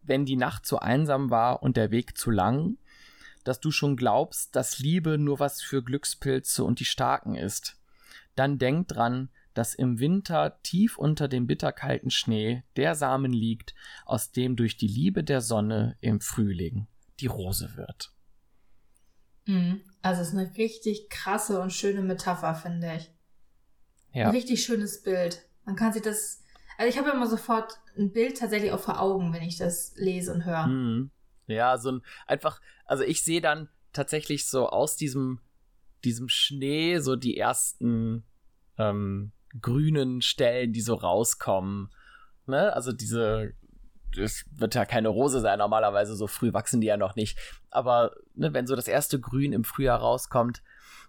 Wenn 0.00 0.24
die 0.24 0.36
Nacht 0.36 0.64
zu 0.64 0.78
einsam 0.78 1.28
war 1.28 1.62
und 1.62 1.76
der 1.76 1.90
Weg 1.90 2.16
zu 2.16 2.30
lang, 2.30 2.78
dass 3.44 3.60
du 3.60 3.70
schon 3.70 3.94
glaubst, 3.94 4.56
dass 4.56 4.78
Liebe 4.78 5.18
nur 5.18 5.38
was 5.38 5.60
für 5.60 5.82
Glückspilze 5.82 6.64
und 6.64 6.80
die 6.80 6.86
Starken 6.86 7.34
ist, 7.34 7.78
dann 8.36 8.56
denk 8.56 8.88
dran, 8.88 9.28
dass 9.56 9.74
im 9.74 9.98
Winter 9.98 10.60
tief 10.62 10.98
unter 10.98 11.28
dem 11.28 11.46
bitterkalten 11.46 12.10
Schnee 12.10 12.62
der 12.76 12.94
Samen 12.94 13.32
liegt, 13.32 13.74
aus 14.04 14.30
dem 14.30 14.54
durch 14.54 14.76
die 14.76 14.86
Liebe 14.86 15.24
der 15.24 15.40
Sonne 15.40 15.96
im 16.00 16.20
Frühling 16.20 16.86
die 17.20 17.26
Rose 17.26 17.76
wird. 17.76 18.12
Mhm. 19.46 19.80
Also 20.02 20.20
es 20.20 20.28
ist 20.28 20.34
eine 20.34 20.54
richtig 20.56 21.08
krasse 21.08 21.60
und 21.60 21.72
schöne 21.72 22.02
Metapher, 22.02 22.54
finde 22.54 22.96
ich. 22.96 23.10
Ja. 24.12 24.26
Ein 24.26 24.34
richtig 24.34 24.62
schönes 24.62 25.02
Bild. 25.02 25.48
Man 25.64 25.74
kann 25.74 25.92
sich 25.92 26.02
das. 26.02 26.42
Also 26.76 26.90
ich 26.90 26.98
habe 26.98 27.10
immer 27.10 27.26
sofort 27.26 27.80
ein 27.96 28.12
Bild 28.12 28.38
tatsächlich 28.38 28.72
auch 28.72 28.80
vor 28.80 29.00
Augen, 29.00 29.32
wenn 29.32 29.42
ich 29.42 29.56
das 29.56 29.94
lese 29.96 30.34
und 30.34 30.44
höre. 30.44 30.66
Mhm. 30.66 31.10
Ja, 31.46 31.78
so 31.78 31.92
ein 31.92 32.02
einfach, 32.26 32.60
also 32.84 33.04
ich 33.04 33.22
sehe 33.22 33.40
dann 33.40 33.70
tatsächlich 33.94 34.46
so 34.48 34.68
aus 34.68 34.96
diesem, 34.96 35.40
diesem 36.04 36.28
Schnee 36.28 36.98
so 36.98 37.16
die 37.16 37.38
ersten 37.38 38.24
ähm, 38.78 39.32
grünen 39.60 40.22
Stellen, 40.22 40.72
die 40.72 40.80
so 40.80 40.94
rauskommen. 40.94 41.90
Ne? 42.46 42.72
Also 42.72 42.92
diese 42.92 43.54
es 44.18 44.44
wird 44.52 44.74
ja 44.74 44.84
keine 44.84 45.08
Rose 45.08 45.40
sein, 45.40 45.58
normalerweise 45.58 46.16
so 46.16 46.26
früh 46.26 46.52
wachsen 46.52 46.80
die 46.80 46.86
ja 46.86 46.96
noch 46.96 47.16
nicht. 47.16 47.38
Aber 47.70 48.12
ne, 48.34 48.54
wenn 48.54 48.66
so 48.66 48.76
das 48.76 48.88
erste 48.88 49.20
Grün 49.20 49.52
im 49.52 49.64
Frühjahr 49.64 50.00
rauskommt, 50.00 50.62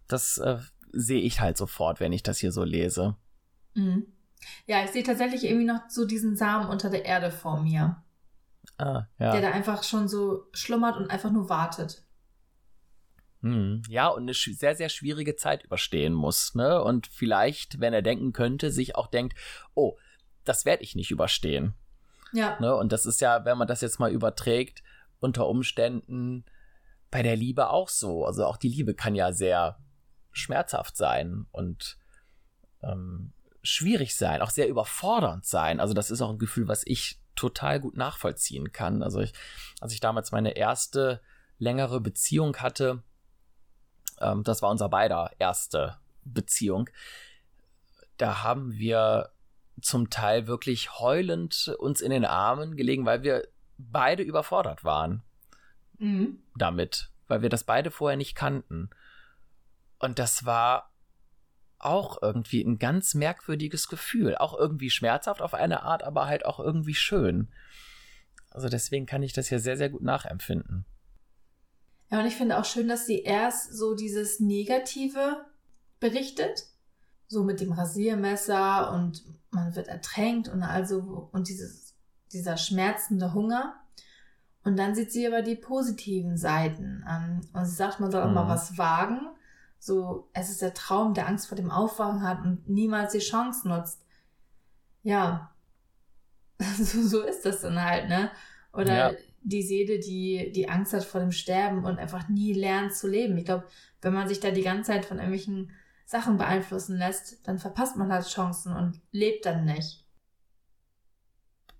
das 0.08 0.38
äh, 0.38 0.58
sehe 0.92 1.22
ich 1.22 1.40
halt 1.40 1.58
sofort, 1.58 2.00
wenn 2.00 2.14
ich 2.14 2.24
das 2.24 2.40
hier 2.40 2.52
so 2.52 2.64
lese. 2.64 3.16
Mhm. 3.76 4.08
Ja, 4.66 4.84
ich 4.84 4.92
sehe 4.92 5.04
tatsächlich 5.04 5.46
irgendwie 5.46 5.66
noch 5.66 5.90
so 5.90 6.06
diesen 6.06 6.36
Samen 6.36 6.70
unter 6.70 6.90
der 6.90 7.06
Erde 7.06 7.32
vor 7.32 7.62
mir. 7.62 8.04
Ah, 8.78 9.06
ja. 9.18 9.32
Der 9.32 9.42
da 9.42 9.52
einfach 9.52 9.84
schon 9.84 10.08
so 10.08 10.46
schlummert 10.54 10.98
und 10.98 11.10
einfach 11.10 11.32
nur 11.32 11.50
wartet. 11.50 12.04
Hm, 13.42 13.84
ja, 13.88 14.08
und 14.08 14.24
eine 14.24 14.34
sehr, 14.34 14.76
sehr 14.76 14.90
schwierige 14.90 15.36
Zeit 15.36 15.64
überstehen 15.64 16.14
muss, 16.14 16.56
ne? 16.56 16.82
Und 16.82 17.08
vielleicht, 17.08 17.80
wenn 17.80 17.94
er 17.94 18.02
denken 18.02 18.34
könnte, 18.34 18.72
sich 18.72 18.96
auch 18.96 19.08
denkt, 19.08 19.38
oh, 19.76 19.98
das 20.44 20.66
werde 20.66 20.84
ich 20.84 20.96
nicht 20.96 21.12
überstehen. 21.12 21.74
Ja. 22.34 22.60
Ne? 22.60 22.76
Und 22.76 22.92
das 22.92 23.06
ist 23.06 23.22
ja, 23.22 23.46
wenn 23.46 23.58
man 23.58 23.68
das 23.68 23.82
jetzt 23.82 24.00
mal 24.00 24.12
überträgt, 24.12 24.84
unter 25.20 25.48
Umständen 25.48 26.46
bei 27.12 27.24
der 27.24 27.36
Liebe 27.36 27.70
auch 27.70 27.90
so. 27.90 28.26
Also 28.26 28.46
auch 28.46 28.58
die 28.58 28.70
Liebe 28.70 28.94
kann 28.94 29.16
ja 29.16 29.32
sehr 29.32 29.80
schmerzhaft 30.32 30.98
sein 30.98 31.48
und 31.52 31.98
ähm, 32.84 33.34
schwierig 33.64 34.16
sein, 34.16 34.42
auch 34.42 34.50
sehr 34.50 34.68
überfordernd 34.68 35.46
sein. 35.46 35.80
Also 35.80 35.94
das 35.94 36.12
ist 36.12 36.22
auch 36.22 36.30
ein 36.30 36.40
Gefühl, 36.40 36.68
was 36.68 36.84
ich 36.86 37.20
total 37.36 37.80
gut 37.80 37.98
nachvollziehen 37.98 38.72
kann. 38.72 39.04
Also 39.04 39.20
ich, 39.20 39.34
als 39.80 39.94
ich 39.94 40.00
damals 40.00 40.32
meine 40.32 40.56
erste 40.56 41.22
längere 41.60 42.02
Beziehung 42.02 42.58
hatte, 42.58 43.04
ähm, 44.20 44.44
das 44.44 44.62
war 44.62 44.70
unser 44.70 44.90
beider 44.90 45.32
erste 45.40 45.98
Beziehung, 46.24 46.90
da 48.18 48.44
haben 48.44 48.74
wir 48.74 49.32
zum 49.82 50.10
Teil 50.10 50.48
wirklich 50.48 51.00
heulend 51.00 51.76
uns 51.80 52.02
in 52.02 52.12
den 52.12 52.26
Armen 52.26 52.76
gelegen, 52.76 53.06
weil 53.06 53.24
wir 53.24 53.48
beide 53.78 54.24
überfordert 54.24 54.84
waren 54.84 55.22
mhm. 56.00 56.40
damit, 56.56 57.10
weil 57.28 57.42
wir 57.42 57.50
das 57.50 57.64
beide 57.64 57.92
vorher 57.92 58.18
nicht 58.18 58.36
kannten. 58.36 58.90
Und 60.00 60.20
das 60.20 60.46
war 60.46 60.92
auch 61.80 62.22
irgendwie 62.22 62.62
ein 62.64 62.80
ganz 62.80 63.14
merkwürdiges 63.14 63.88
Gefühl. 63.88 64.36
Auch 64.36 64.58
irgendwie 64.58 64.90
schmerzhaft 64.90 65.42
auf 65.42 65.54
eine 65.54 65.84
Art, 65.84 66.04
aber 66.04 66.26
halt 66.26 66.46
auch 66.46 66.60
irgendwie 66.60 66.96
schön. 66.96 67.50
Also 68.50 68.70
deswegen 68.70 69.06
kann 69.06 69.22
ich 69.22 69.34
das 69.34 69.48
hier 69.48 69.60
sehr, 69.60 69.78
sehr 69.78 69.90
gut 69.90 70.02
nachempfinden. 70.02 70.86
Ja, 72.10 72.20
und 72.20 72.26
ich 72.26 72.36
finde 72.36 72.58
auch 72.58 72.66
schön, 72.66 72.88
dass 72.88 73.06
sie 73.06 73.22
erst 73.22 73.74
so 73.74 73.96
dieses 73.96 74.40
Negative 74.40 75.46
berichtet. 76.00 76.68
So 77.28 77.44
mit 77.44 77.60
dem 77.60 77.74
Rasiermesser 77.74 78.94
und 78.94 79.24
man 79.52 79.76
wird 79.76 79.90
ertränkt 79.90 80.48
und 80.48 80.64
also, 80.64 81.30
und 81.34 81.50
dieses, 81.50 81.94
dieser 82.32 82.56
schmerzende 82.56 83.34
Hunger. 83.34 83.76
Und 84.64 84.78
dann 84.78 84.96
sieht 84.96 85.12
sie 85.12 85.28
aber 85.28 85.42
die 85.42 85.56
positiven 85.56 86.38
Seiten 86.38 87.04
an. 87.06 87.46
Und 87.54 87.66
sie 87.66 87.76
sagt, 87.76 88.00
man 88.00 88.12
soll 88.12 88.22
auch 88.22 88.30
mhm. 88.30 88.36
mal 88.36 88.48
was 88.48 88.78
wagen 88.78 89.28
so, 89.80 90.30
es 90.34 90.50
ist 90.50 90.62
der 90.62 90.74
Traum, 90.74 91.14
der 91.14 91.28
Angst 91.28 91.48
vor 91.48 91.56
dem 91.56 91.72
Aufwachen 91.72 92.22
hat 92.22 92.44
und 92.44 92.68
niemals 92.68 93.14
die 93.14 93.20
Chance 93.20 93.68
nutzt. 93.68 94.04
Ja, 95.04 95.52
so, 96.78 97.02
so 97.02 97.22
ist 97.22 97.46
das 97.46 97.62
dann 97.62 97.82
halt, 97.82 98.10
ne? 98.10 98.32
Oder 98.74 99.12
ja. 99.12 99.18
Die 99.48 99.64
Seele, 99.64 100.00
die, 100.00 100.52
die 100.54 100.68
Angst 100.68 100.94
hat 100.94 101.06
vor 101.06 101.22
dem 101.22 101.32
Sterben 101.32 101.86
und 101.86 102.00
einfach 102.00 102.28
nie 102.28 102.54
lernt 102.54 102.94
zu 102.94 103.08
leben. 103.08 103.38
Ich 103.38 103.46
glaube, 103.46 103.66
wenn 104.02 104.14
man 104.14 104.28
sich 104.28 104.40
da 104.40 104.52
die 104.52 104.62
ganze 104.62 104.92
Zeit 104.92 105.06
von 105.06 105.18
irgendwelchen 105.18 105.72
Sachen 106.06 106.38
beeinflussen 106.38 106.98
lässt, 106.98 107.48
dann 107.48 107.58
verpasst 107.58 107.96
man 107.96 108.12
halt 108.12 108.28
Chancen 108.28 108.76
und 108.76 109.00
lebt 109.12 109.46
dann 109.46 109.66
nicht. 109.66 110.06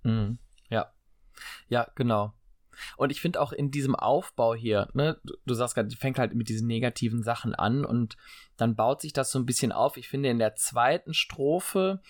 Mhm. 0.02 0.38
Ja. 0.70 0.92
Ja, 1.68 1.88
genau. 1.94 2.32
Und 2.96 3.10
ich 3.10 3.20
finde 3.20 3.40
auch 3.40 3.52
in 3.52 3.70
diesem 3.70 3.94
Aufbau 3.94 4.54
hier, 4.54 4.88
ne, 4.94 5.20
du, 5.24 5.34
du 5.44 5.54
sagst 5.54 5.74
gerade, 5.74 5.94
fängt 5.96 6.18
halt 6.18 6.34
mit 6.34 6.48
diesen 6.48 6.68
negativen 6.68 7.22
Sachen 7.22 7.54
an 7.54 7.84
und 7.84 8.16
dann 8.56 8.76
baut 8.76 9.02
sich 9.02 9.12
das 9.12 9.30
so 9.30 9.38
ein 9.38 9.46
bisschen 9.46 9.72
auf. 9.72 9.96
Ich 9.96 10.08
finde 10.08 10.30
in 10.30 10.38
der 10.38 10.54
zweiten 10.54 11.12
Strophe 11.12 12.00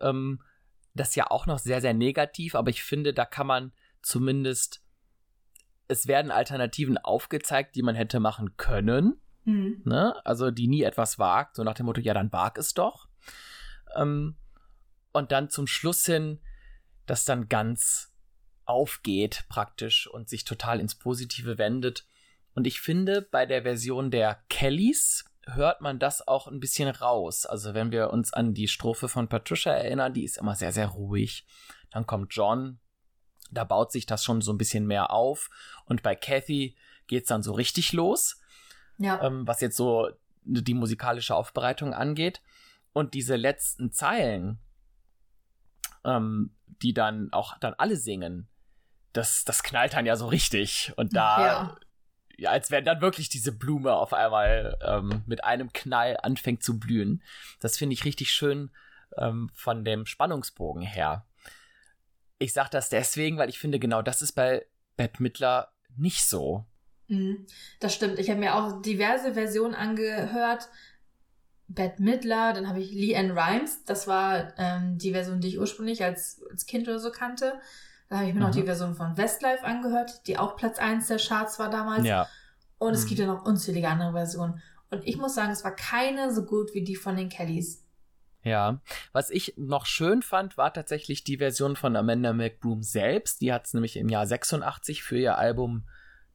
ähm, 0.00 0.42
das 0.94 1.14
ja 1.14 1.30
auch 1.30 1.46
noch 1.46 1.58
sehr, 1.58 1.80
sehr 1.80 1.94
negativ, 1.94 2.54
aber 2.54 2.70
ich 2.70 2.82
finde, 2.82 3.14
da 3.14 3.24
kann 3.24 3.46
man 3.46 3.72
zumindest, 4.02 4.82
es 5.88 6.06
werden 6.06 6.30
Alternativen 6.30 6.98
aufgezeigt, 6.98 7.74
die 7.74 7.82
man 7.82 7.94
hätte 7.94 8.20
machen 8.20 8.56
können. 8.56 9.20
Mhm. 9.44 9.82
Ne? 9.84 10.14
Also 10.24 10.50
die 10.50 10.68
nie 10.68 10.82
etwas 10.82 11.18
wagt, 11.18 11.56
so 11.56 11.64
nach 11.64 11.74
dem 11.74 11.86
Motto, 11.86 12.00
ja, 12.00 12.14
dann 12.14 12.32
wag 12.32 12.56
es 12.56 12.74
doch. 12.74 13.08
Ähm, 13.96 14.36
und 15.12 15.32
dann 15.32 15.50
zum 15.50 15.66
Schluss 15.66 16.06
hin, 16.06 16.40
das 17.06 17.24
dann 17.24 17.48
ganz 17.48 18.12
aufgeht 18.64 19.46
praktisch 19.48 20.06
und 20.06 20.28
sich 20.28 20.44
total 20.44 20.78
ins 20.78 20.94
Positive 20.94 21.58
wendet. 21.58 22.06
Und 22.54 22.66
ich 22.66 22.80
finde, 22.80 23.22
bei 23.22 23.46
der 23.46 23.62
Version 23.62 24.10
der 24.10 24.44
Kellys 24.48 25.24
hört 25.46 25.80
man 25.80 25.98
das 25.98 26.26
auch 26.26 26.46
ein 26.46 26.60
bisschen 26.60 26.88
raus. 26.88 27.46
Also 27.46 27.74
wenn 27.74 27.90
wir 27.90 28.10
uns 28.10 28.32
an 28.32 28.54
die 28.54 28.68
Strophe 28.68 29.08
von 29.08 29.28
Patricia 29.28 29.72
erinnern, 29.72 30.14
die 30.14 30.24
ist 30.24 30.38
immer 30.38 30.54
sehr, 30.54 30.72
sehr 30.72 30.86
ruhig. 30.86 31.46
Dann 31.90 32.06
kommt 32.06 32.34
John, 32.34 32.78
da 33.50 33.64
baut 33.64 33.92
sich 33.92 34.06
das 34.06 34.24
schon 34.24 34.40
so 34.40 34.52
ein 34.52 34.58
bisschen 34.58 34.86
mehr 34.86 35.10
auf. 35.10 35.50
Und 35.84 36.02
bei 36.02 36.14
Kathy 36.14 36.76
geht 37.06 37.24
es 37.24 37.28
dann 37.28 37.42
so 37.42 37.52
richtig 37.52 37.92
los. 37.92 38.40
Ja. 38.98 39.22
Ähm, 39.22 39.46
was 39.46 39.60
jetzt 39.60 39.76
so 39.76 40.10
die 40.44 40.74
musikalische 40.74 41.34
Aufbereitung 41.34 41.94
angeht. 41.94 42.40
Und 42.92 43.14
diese 43.14 43.36
letzten 43.36 43.92
Zeilen, 43.92 44.58
ähm, 46.04 46.54
die 46.66 46.92
dann 46.92 47.32
auch 47.32 47.58
dann 47.58 47.74
alle 47.74 47.96
singen, 47.96 48.48
das, 49.12 49.44
das 49.44 49.62
knallt 49.62 49.94
dann 49.94 50.06
ja 50.06 50.16
so 50.16 50.26
richtig. 50.26 50.92
Und 50.96 51.14
da, 51.14 51.46
ja, 51.46 51.76
ja 52.36 52.50
als 52.50 52.70
wenn 52.70 52.84
dann 52.84 53.00
wirklich 53.00 53.28
diese 53.28 53.52
Blume 53.52 53.94
auf 53.94 54.12
einmal 54.12 54.76
ähm, 54.82 55.22
mit 55.26 55.44
einem 55.44 55.72
Knall 55.72 56.16
anfängt 56.22 56.62
zu 56.62 56.78
blühen. 56.78 57.22
Das 57.60 57.76
finde 57.76 57.94
ich 57.94 58.04
richtig 58.04 58.32
schön 58.32 58.70
ähm, 59.16 59.50
von 59.54 59.84
dem 59.84 60.06
Spannungsbogen 60.06 60.82
her. 60.82 61.26
Ich 62.40 62.54
sage 62.54 62.70
das 62.72 62.88
deswegen, 62.88 63.36
weil 63.36 63.50
ich 63.50 63.58
finde, 63.58 63.78
genau 63.78 64.00
das 64.00 64.22
ist 64.22 64.32
bei 64.32 64.66
Bette 64.96 65.22
Midler 65.22 65.72
nicht 65.96 66.24
so. 66.24 66.64
Mhm, 67.08 67.46
das 67.80 67.94
stimmt. 67.94 68.18
Ich 68.18 68.30
habe 68.30 68.40
mir 68.40 68.54
auch 68.54 68.80
diverse 68.80 69.34
Versionen 69.34 69.74
angehört. 69.74 70.68
Bette 71.68 72.02
Midler, 72.02 72.54
dann 72.54 72.66
habe 72.66 72.80
ich 72.80 72.92
Lee 72.92 73.14
Ann 73.14 73.36
Rimes. 73.36 73.84
Das 73.84 74.08
war 74.08 74.58
ähm, 74.58 74.96
die 74.96 75.12
Version, 75.12 75.40
die 75.40 75.48
ich 75.48 75.58
ursprünglich 75.58 76.02
als, 76.02 76.40
als 76.50 76.64
Kind 76.64 76.88
oder 76.88 76.98
so 76.98 77.12
kannte. 77.12 77.60
Da 78.08 78.16
habe 78.16 78.28
ich 78.28 78.34
mir 78.34 78.40
mhm. 78.40 78.46
noch 78.46 78.54
die 78.54 78.62
Version 78.62 78.94
von 78.94 79.18
Westlife 79.18 79.64
angehört, 79.64 80.26
die 80.26 80.38
auch 80.38 80.56
Platz 80.56 80.78
1 80.78 81.08
der 81.08 81.18
Charts 81.18 81.58
war 81.58 81.68
damals. 81.68 82.06
Ja. 82.06 82.26
Und 82.78 82.94
es 82.94 83.04
mhm. 83.04 83.08
gibt 83.08 83.20
ja 83.20 83.26
noch 83.26 83.44
unzählige 83.44 83.88
andere 83.88 84.12
Versionen. 84.12 84.62
Und 84.90 85.06
ich 85.06 85.18
muss 85.18 85.34
sagen, 85.34 85.52
es 85.52 85.62
war 85.62 85.76
keine 85.76 86.32
so 86.32 86.44
gut 86.44 86.72
wie 86.72 86.82
die 86.82 86.96
von 86.96 87.16
den 87.16 87.28
Kellys. 87.28 87.84
Ja, 88.42 88.80
was 89.12 89.30
ich 89.30 89.54
noch 89.56 89.84
schön 89.84 90.22
fand, 90.22 90.56
war 90.56 90.72
tatsächlich 90.72 91.24
die 91.24 91.36
Version 91.36 91.76
von 91.76 91.94
Amanda 91.94 92.32
McBroom 92.32 92.82
selbst. 92.82 93.42
Die 93.42 93.52
hat 93.52 93.66
es 93.66 93.74
nämlich 93.74 93.96
im 93.96 94.08
Jahr 94.08 94.26
86 94.26 95.02
für 95.02 95.18
ihr 95.18 95.36
Album 95.36 95.86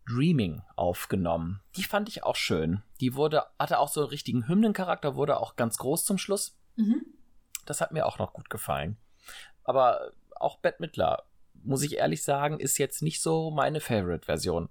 Dreaming 0.08 0.62
aufgenommen. 0.76 1.62
Die 1.76 1.84
fand 1.84 2.10
ich 2.10 2.24
auch 2.24 2.36
schön. 2.36 2.84
Die 3.02 3.16
wurde, 3.16 3.46
hatte 3.58 3.80
auch 3.80 3.90
so 3.90 4.02
einen 4.02 4.10
richtigen 4.10 4.48
Hymnencharakter, 4.48 5.16
wurde 5.16 5.40
auch 5.40 5.56
ganz 5.56 5.78
groß 5.78 6.06
zum 6.06 6.20
Schluss. 6.20 6.60
Mhm. 6.76 7.06
Das 7.66 7.82
hat 7.82 7.92
mir 7.92 8.06
auch 8.06 8.20
noch 8.20 8.34
gut 8.34 8.50
gefallen. 8.52 8.98
Aber 9.64 10.12
auch 10.36 10.60
Bette 10.60 10.82
Midler, 10.82 11.24
muss 11.64 11.82
ich 11.82 11.98
ehrlich 11.98 12.24
sagen, 12.24 12.60
ist 12.60 12.78
jetzt 12.78 13.02
nicht 13.02 13.22
so 13.22 13.50
meine 13.50 13.82
Favorite-Version. 13.82 14.70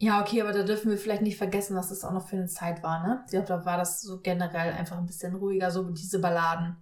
Ja, 0.00 0.20
okay, 0.20 0.40
aber 0.42 0.52
da 0.52 0.62
dürfen 0.62 0.90
wir 0.90 0.98
vielleicht 0.98 1.22
nicht 1.22 1.36
vergessen, 1.36 1.76
es 1.76 1.88
das 1.88 2.04
auch 2.04 2.12
noch 2.12 2.28
für 2.28 2.36
eine 2.36 2.46
Zeit 2.46 2.84
war, 2.84 3.04
ne? 3.04 3.22
Ich 3.24 3.32
glaube, 3.32 3.46
da 3.46 3.64
war 3.64 3.76
das 3.76 4.00
so 4.00 4.20
generell 4.20 4.72
einfach 4.72 4.96
ein 4.96 5.06
bisschen 5.06 5.34
ruhiger, 5.34 5.72
so 5.72 5.90
diese 5.90 6.20
Balladen. 6.20 6.76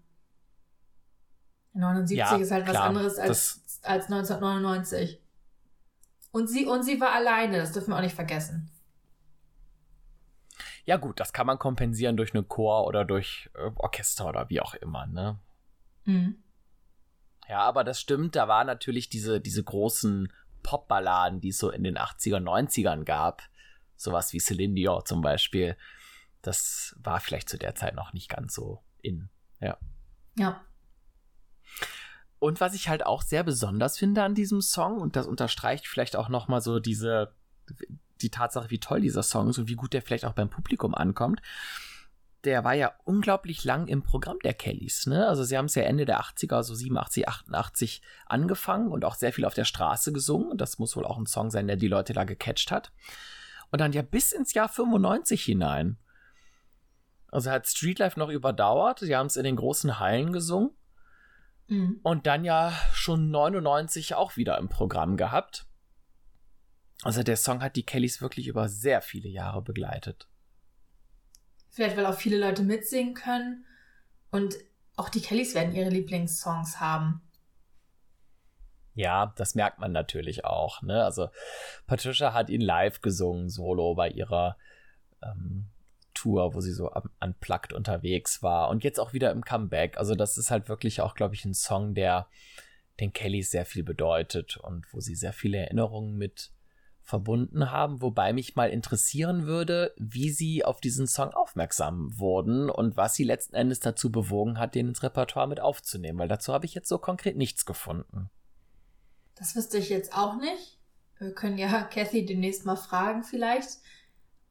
79 1.72 2.16
ja, 2.16 2.36
ist 2.36 2.50
halt 2.50 2.64
klar, 2.64 2.74
was 2.74 2.82
anderes 2.82 3.18
als, 3.18 3.80
als 3.82 4.04
1999. 4.06 5.22
Und 6.30 6.48
sie, 6.48 6.66
und 6.66 6.82
sie 6.82 7.00
war 7.00 7.12
alleine, 7.12 7.58
das 7.58 7.72
dürfen 7.72 7.90
wir 7.90 7.96
auch 7.96 8.02
nicht 8.02 8.14
vergessen. 8.14 8.70
Ja, 10.84 10.98
gut, 10.98 11.18
das 11.18 11.32
kann 11.32 11.46
man 11.46 11.58
kompensieren 11.58 12.16
durch 12.16 12.34
einen 12.34 12.48
Chor 12.48 12.86
oder 12.86 13.04
durch 13.04 13.50
äh, 13.54 13.70
Orchester 13.76 14.28
oder 14.28 14.48
wie 14.50 14.60
auch 14.60 14.74
immer, 14.74 15.06
ne? 15.06 15.38
Mhm. 16.04 16.42
Ja, 17.48 17.60
aber 17.60 17.82
das 17.84 18.00
stimmt, 18.00 18.36
da 18.36 18.48
war 18.48 18.64
natürlich 18.64 19.08
diese, 19.08 19.40
diese 19.40 19.64
großen 19.64 20.32
Popballaden, 20.66 21.40
die 21.40 21.50
es 21.50 21.58
so 21.58 21.70
in 21.70 21.84
den 21.84 21.96
80er, 21.96 22.40
90ern 22.40 23.04
gab. 23.04 23.42
Sowas 23.96 24.32
wie 24.32 24.40
Celine 24.40 24.74
Dion 24.74 25.06
zum 25.06 25.22
Beispiel. 25.22 25.76
Das 26.42 26.96
war 26.98 27.20
vielleicht 27.20 27.48
zu 27.48 27.56
der 27.56 27.76
Zeit 27.76 27.94
noch 27.94 28.12
nicht 28.12 28.28
ganz 28.28 28.54
so 28.54 28.82
in. 29.00 29.28
Ja. 29.60 29.78
Ja. 30.36 30.60
Und 32.40 32.60
was 32.60 32.74
ich 32.74 32.88
halt 32.88 33.06
auch 33.06 33.22
sehr 33.22 33.44
besonders 33.44 33.96
finde 33.96 34.24
an 34.24 34.34
diesem 34.34 34.60
Song, 34.60 34.98
und 34.98 35.14
das 35.14 35.26
unterstreicht 35.26 35.86
vielleicht 35.86 36.16
auch 36.16 36.28
nochmal 36.28 36.60
so 36.60 36.80
diese, 36.80 37.32
die 38.20 38.30
Tatsache, 38.30 38.70
wie 38.70 38.80
toll 38.80 39.00
dieser 39.00 39.22
Song 39.22 39.48
ist 39.48 39.58
und 39.58 39.68
wie 39.68 39.76
gut 39.76 39.92
der 39.92 40.02
vielleicht 40.02 40.24
auch 40.24 40.34
beim 40.34 40.50
Publikum 40.50 40.96
ankommt, 40.96 41.40
der 42.46 42.64
war 42.64 42.74
ja 42.74 42.94
unglaublich 43.04 43.64
lang 43.64 43.88
im 43.88 44.02
Programm 44.02 44.38
der 44.44 44.54
Kellys. 44.54 45.06
Ne? 45.06 45.26
Also 45.26 45.44
sie 45.44 45.58
haben 45.58 45.66
es 45.66 45.74
ja 45.74 45.82
Ende 45.82 46.04
der 46.04 46.20
80er, 46.20 46.62
so 46.62 46.74
87, 46.74 47.28
88 47.28 48.02
angefangen 48.24 48.90
und 48.90 49.04
auch 49.04 49.16
sehr 49.16 49.32
viel 49.32 49.44
auf 49.44 49.54
der 49.54 49.64
Straße 49.64 50.12
gesungen. 50.12 50.50
Und 50.50 50.60
das 50.60 50.78
muss 50.78 50.96
wohl 50.96 51.04
auch 51.04 51.18
ein 51.18 51.26
Song 51.26 51.50
sein, 51.50 51.66
der 51.66 51.76
die 51.76 51.88
Leute 51.88 52.12
da 52.12 52.24
gecatcht 52.24 52.70
hat. 52.70 52.92
Und 53.70 53.80
dann 53.80 53.92
ja 53.92 54.02
bis 54.02 54.32
ins 54.32 54.54
Jahr 54.54 54.68
95 54.68 55.44
hinein. 55.44 55.98
Also 57.30 57.50
hat 57.50 57.66
Streetlife 57.66 58.18
noch 58.18 58.30
überdauert. 58.30 59.00
Sie 59.00 59.16
haben 59.16 59.26
es 59.26 59.36
in 59.36 59.44
den 59.44 59.56
großen 59.56 59.98
Hallen 59.98 60.32
gesungen. 60.32 60.70
Mhm. 61.66 61.98
Und 62.04 62.26
dann 62.26 62.44
ja 62.44 62.72
schon 62.92 63.30
99 63.30 64.14
auch 64.14 64.36
wieder 64.36 64.56
im 64.58 64.68
Programm 64.68 65.16
gehabt. 65.16 65.66
Also 67.02 67.24
der 67.24 67.36
Song 67.36 67.60
hat 67.60 67.76
die 67.76 67.84
Kellys 67.84 68.22
wirklich 68.22 68.46
über 68.46 68.68
sehr 68.68 69.02
viele 69.02 69.28
Jahre 69.28 69.62
begleitet. 69.62 70.28
Vielleicht, 71.76 71.98
weil 71.98 72.06
auch 72.06 72.16
viele 72.16 72.38
Leute 72.38 72.62
mitsingen 72.62 73.12
können. 73.12 73.66
Und 74.30 74.54
auch 74.96 75.10
die 75.10 75.20
Kellys 75.20 75.54
werden 75.54 75.74
ihre 75.74 75.90
Lieblingssongs 75.90 76.80
haben. 76.80 77.20
Ja, 78.94 79.34
das 79.36 79.54
merkt 79.54 79.78
man 79.78 79.92
natürlich 79.92 80.46
auch. 80.46 80.80
Ne? 80.80 81.04
Also 81.04 81.28
Patricia 81.86 82.32
hat 82.32 82.48
ihn 82.48 82.62
live 82.62 83.02
gesungen, 83.02 83.50
solo 83.50 83.94
bei 83.94 84.08
ihrer 84.08 84.56
ähm, 85.22 85.66
Tour, 86.14 86.54
wo 86.54 86.62
sie 86.62 86.72
so 86.72 86.90
unplugged 87.20 87.74
unterwegs 87.74 88.42
war. 88.42 88.70
Und 88.70 88.82
jetzt 88.82 88.98
auch 88.98 89.12
wieder 89.12 89.30
im 89.30 89.44
Comeback. 89.44 89.98
Also 89.98 90.14
das 90.14 90.38
ist 90.38 90.50
halt 90.50 90.70
wirklich 90.70 91.02
auch, 91.02 91.14
glaube 91.14 91.34
ich, 91.34 91.44
ein 91.44 91.52
Song, 91.52 91.92
der 91.92 92.26
den 93.00 93.12
Kellys 93.12 93.50
sehr 93.50 93.66
viel 93.66 93.84
bedeutet 93.84 94.56
und 94.56 94.86
wo 94.94 95.00
sie 95.00 95.14
sehr 95.14 95.34
viele 95.34 95.58
Erinnerungen 95.58 96.16
mit 96.16 96.52
verbunden 97.06 97.70
haben, 97.70 98.02
wobei 98.02 98.32
mich 98.32 98.56
mal 98.56 98.68
interessieren 98.68 99.46
würde, 99.46 99.94
wie 99.96 100.30
sie 100.30 100.64
auf 100.64 100.80
diesen 100.80 101.06
Song 101.06 101.30
aufmerksam 101.30 102.18
wurden 102.18 102.68
und 102.68 102.96
was 102.96 103.14
sie 103.14 103.22
letzten 103.22 103.54
Endes 103.54 103.78
dazu 103.78 104.10
bewogen 104.10 104.58
hat, 104.58 104.74
den 104.74 104.88
ins 104.88 105.04
Repertoire 105.04 105.46
mit 105.46 105.60
aufzunehmen, 105.60 106.18
weil 106.18 106.26
dazu 106.26 106.52
habe 106.52 106.66
ich 106.66 106.74
jetzt 106.74 106.88
so 106.88 106.98
konkret 106.98 107.36
nichts 107.36 107.64
gefunden. 107.64 108.28
Das 109.36 109.54
wüsste 109.54 109.78
ich 109.78 109.88
jetzt 109.88 110.14
auch 110.14 110.36
nicht. 110.36 110.80
Wir 111.18 111.32
können 111.32 111.58
ja 111.58 111.82
Kathy 111.94 112.26
demnächst 112.26 112.66
mal 112.66 112.76
fragen 112.76 113.22
vielleicht. 113.22 113.78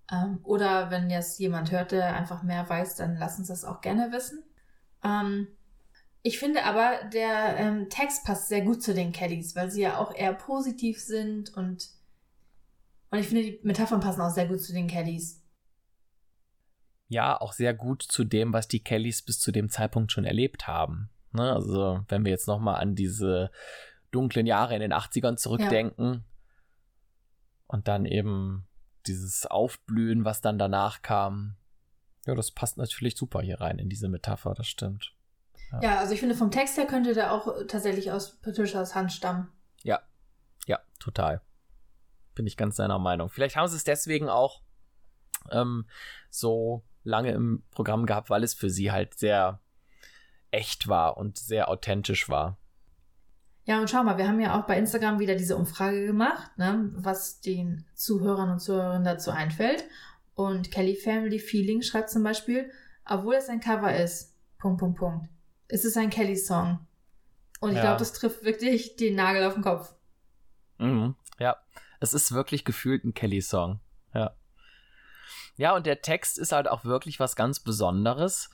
Ähm, 0.09 0.39
oder 0.43 0.91
wenn 0.91 1.09
jetzt 1.09 1.37
jemand 1.39 1.71
hört, 1.71 1.91
der 1.91 2.15
einfach 2.15 2.41
mehr 2.41 2.69
weiß, 2.69 2.95
dann 2.95 3.17
lass 3.17 3.37
uns 3.37 3.49
das 3.49 3.65
auch 3.65 3.81
gerne 3.81 4.13
wissen. 4.13 4.43
Ähm, 5.03 5.49
ich 6.21 6.39
finde 6.39 6.63
aber, 6.63 7.03
der 7.13 7.57
ähm, 7.57 7.89
Text 7.89 8.23
passt 8.23 8.47
sehr 8.47 8.61
gut 8.61 8.81
zu 8.81 8.93
den 8.93 9.11
Caddies, 9.11 9.57
weil 9.57 9.69
sie 9.69 9.81
ja 9.81 9.97
auch 9.97 10.15
eher 10.15 10.33
positiv 10.33 11.01
sind 11.01 11.53
und 11.55 11.89
und 13.15 13.21
ich 13.21 13.27
finde, 13.27 13.43
die 13.43 13.59
Metaphern 13.63 13.99
passen 13.99 14.21
auch 14.21 14.29
sehr 14.29 14.47
gut 14.47 14.61
zu 14.61 14.73
den 14.73 14.87
Kellys. 14.87 15.41
Ja, 17.07 17.39
auch 17.39 17.53
sehr 17.53 17.73
gut 17.73 18.03
zu 18.03 18.23
dem, 18.23 18.53
was 18.53 18.67
die 18.67 18.83
Kellys 18.83 19.21
bis 19.21 19.39
zu 19.39 19.51
dem 19.51 19.69
Zeitpunkt 19.69 20.11
schon 20.11 20.25
erlebt 20.25 20.67
haben. 20.67 21.09
Ne? 21.31 21.51
Also, 21.51 22.03
wenn 22.07 22.25
wir 22.25 22.31
jetzt 22.31 22.47
nochmal 22.47 22.81
an 22.81 22.95
diese 22.95 23.51
dunklen 24.11 24.45
Jahre 24.45 24.73
in 24.75 24.81
den 24.81 24.93
80ern 24.93 25.37
zurückdenken 25.37 26.13
ja. 26.13 26.21
und 27.67 27.87
dann 27.87 28.05
eben 28.05 28.67
dieses 29.07 29.45
Aufblühen, 29.45 30.25
was 30.25 30.41
dann 30.41 30.57
danach 30.57 31.01
kam. 31.01 31.57
Ja, 32.25 32.33
das 32.33 32.51
passt 32.51 32.77
natürlich 32.77 33.15
super 33.15 33.41
hier 33.41 33.61
rein 33.61 33.77
in 33.77 33.89
diese 33.89 34.07
Metapher, 34.07 34.53
das 34.55 34.67
stimmt. 34.67 35.13
Ja, 35.71 35.81
ja 35.81 35.99
also 35.99 36.13
ich 36.13 36.19
finde, 36.19 36.35
vom 36.35 36.49
Text 36.49 36.77
her 36.77 36.87
könnte 36.87 37.13
der 37.13 37.31
auch 37.31 37.47
tatsächlich 37.67 38.11
aus 38.11 38.37
Patricias 38.37 38.95
Hand 38.95 39.11
stammen. 39.11 39.49
Ja, 39.83 40.01
ja, 40.65 40.79
total. 40.99 41.41
Bin 42.35 42.47
ich 42.47 42.57
ganz 42.57 42.75
seiner 42.75 42.99
Meinung. 42.99 43.29
Vielleicht 43.29 43.55
haben 43.55 43.67
sie 43.67 43.77
es 43.77 43.83
deswegen 43.83 44.29
auch 44.29 44.61
ähm, 45.51 45.85
so 46.29 46.83
lange 47.03 47.31
im 47.31 47.63
Programm 47.71 48.05
gehabt, 48.05 48.29
weil 48.29 48.43
es 48.43 48.53
für 48.53 48.69
sie 48.69 48.91
halt 48.91 49.17
sehr 49.17 49.59
echt 50.51 50.87
war 50.87 51.17
und 51.17 51.37
sehr 51.37 51.69
authentisch 51.69 52.29
war. 52.29 52.57
Ja, 53.65 53.79
und 53.79 53.89
schau 53.89 54.03
mal, 54.03 54.17
wir 54.17 54.27
haben 54.27 54.39
ja 54.39 54.59
auch 54.59 54.67
bei 54.67 54.77
Instagram 54.77 55.19
wieder 55.19 55.35
diese 55.35 55.57
Umfrage 55.57 56.05
gemacht, 56.05 56.57
ne, 56.57 56.91
was 56.93 57.41
den 57.41 57.85
Zuhörern 57.95 58.51
und 58.51 58.59
Zuhörern 58.59 59.03
dazu 59.03 59.31
einfällt. 59.31 59.85
Und 60.35 60.71
Kelly 60.71 60.95
Family 60.95 61.39
Feeling 61.39 61.81
schreibt 61.81 62.11
zum 62.11 62.23
Beispiel, 62.23 62.69
obwohl 63.05 63.35
es 63.35 63.49
ein 63.49 63.59
Cover 63.59 63.95
ist, 63.95 64.35
Punkt, 64.59 64.79
Punkt, 64.79 64.99
Punkt, 64.99 65.29
ist 65.67 65.85
es 65.85 65.97
ein 65.97 66.09
Kelly-Song. 66.09 66.79
Und 67.59 67.69
ich 67.71 67.77
ja. 67.77 67.83
glaube, 67.83 67.99
das 67.99 68.13
trifft 68.13 68.43
wirklich 68.43 68.95
den 68.97 69.15
Nagel 69.15 69.43
auf 69.45 69.53
den 69.53 69.63
Kopf. 69.63 69.93
Mhm, 70.77 71.15
ja. 71.39 71.57
Es 71.99 72.13
ist 72.13 72.31
wirklich 72.31 72.65
gefühlt 72.65 73.03
ein 73.03 73.13
Kelly-Song. 73.13 73.79
Ja. 74.13 74.35
Ja, 75.57 75.75
und 75.75 75.85
der 75.85 76.01
Text 76.01 76.37
ist 76.37 76.51
halt 76.51 76.67
auch 76.67 76.85
wirklich 76.85 77.19
was 77.19 77.35
ganz 77.35 77.59
Besonderes. 77.59 78.49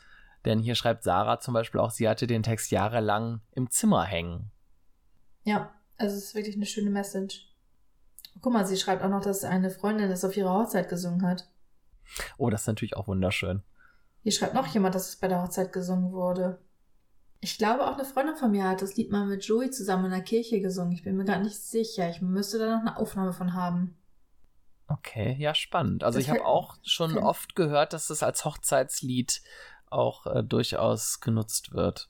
Denn 0.45 0.59
hier 0.59 0.75
schreibt 0.75 1.03
Sarah 1.03 1.39
zum 1.39 1.53
Beispiel 1.53 1.79
auch, 1.79 1.91
sie 1.91 2.09
hatte 2.09 2.27
den 2.27 2.43
Text 2.43 2.71
jahrelang 2.71 3.41
im 3.51 3.69
Zimmer 3.69 4.03
hängen. 4.03 4.51
Ja, 5.43 5.73
also 5.97 6.15
es 6.15 6.25
ist 6.25 6.35
wirklich 6.35 6.55
eine 6.55 6.65
schöne 6.65 6.89
Message. 6.89 7.47
Guck 8.41 8.53
mal, 8.53 8.65
sie 8.65 8.77
schreibt 8.77 9.03
auch 9.03 9.09
noch, 9.09 9.21
dass 9.21 9.43
eine 9.43 9.69
Freundin 9.69 10.09
das 10.09 10.25
auf 10.25 10.35
ihrer 10.35 10.53
Hochzeit 10.53 10.89
gesungen 10.89 11.25
hat. 11.25 11.47
Oh, 12.37 12.49
das 12.49 12.61
ist 12.61 12.67
natürlich 12.67 12.97
auch 12.97 13.07
wunderschön. 13.07 13.61
Hier 14.23 14.31
schreibt 14.31 14.53
noch 14.53 14.67
jemand, 14.67 14.95
dass 14.95 15.09
es 15.09 15.15
bei 15.15 15.27
der 15.27 15.41
Hochzeit 15.41 15.73
gesungen 15.73 16.11
wurde. 16.11 16.59
Ich 17.43 17.57
glaube, 17.57 17.87
auch 17.87 17.97
eine 17.97 18.05
Freundin 18.05 18.35
von 18.35 18.51
mir 18.51 18.69
hat 18.69 18.83
das 18.83 18.95
Lied 18.95 19.11
mal 19.11 19.25
mit 19.25 19.43
Joey 19.43 19.71
zusammen 19.71 20.05
in 20.05 20.11
der 20.11 20.21
Kirche 20.21 20.61
gesungen. 20.61 20.93
Ich 20.93 21.03
bin 21.03 21.17
mir 21.17 21.25
gar 21.25 21.39
nicht 21.39 21.57
sicher. 21.57 22.07
Ich 22.07 22.21
müsste 22.21 22.59
da 22.59 22.75
noch 22.75 22.81
eine 22.81 22.97
Aufnahme 22.97 23.33
von 23.33 23.55
haben. 23.55 23.97
Okay, 24.87 25.35
ja, 25.39 25.55
spannend. 25.55 26.03
Also 26.03 26.19
das 26.19 26.25
ich 26.25 26.29
habe 26.29 26.45
auch 26.45 26.77
schon 26.83 27.17
okay. 27.17 27.25
oft 27.25 27.55
gehört, 27.55 27.93
dass 27.93 28.11
es 28.11 28.21
als 28.21 28.45
Hochzeitslied 28.45 29.41
auch 29.89 30.27
äh, 30.27 30.43
durchaus 30.43 31.19
genutzt 31.19 31.73
wird. 31.73 32.09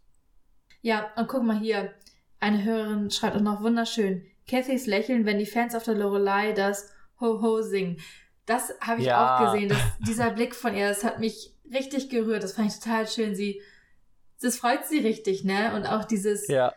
Ja, 0.82 1.12
und 1.16 1.30
guck 1.30 1.44
mal 1.44 1.60
hier. 1.60 1.94
Eine 2.42 2.64
Hörerin 2.64 3.10
schreibt 3.10 3.38
auch 3.38 3.42
noch 3.42 3.62
wunderschön. 3.62 4.26
Cathys 4.48 4.88
Lächeln, 4.88 5.26
wenn 5.26 5.38
die 5.38 5.46
Fans 5.46 5.76
auf 5.76 5.84
der 5.84 5.96
Lorelei 5.96 6.52
das 6.52 6.90
Ho-Ho 7.22 7.62
singen. 7.62 8.02
Das 8.46 8.74
habe 8.82 9.00
ich 9.00 9.08
ja. 9.08 9.38
auch 9.38 9.46
gesehen. 9.46 9.70
Das, 9.70 9.80
dieser 10.00 10.32
Blick 10.32 10.56
von 10.56 10.76
ihr, 10.76 10.90
das 10.90 11.04
hat 11.04 11.20
mich 11.20 11.56
richtig 11.72 12.10
gerührt. 12.10 12.44
Das 12.44 12.54
fand 12.54 12.70
ich 12.70 12.80
total 12.80 13.08
schön. 13.08 13.36
Sie 13.36 13.62
das 14.42 14.58
freut 14.58 14.86
sie 14.86 15.00
richtig, 15.00 15.44
ne? 15.44 15.74
Und 15.76 15.86
auch 15.86 16.06
dieses 16.06 16.48
ja. 16.48 16.74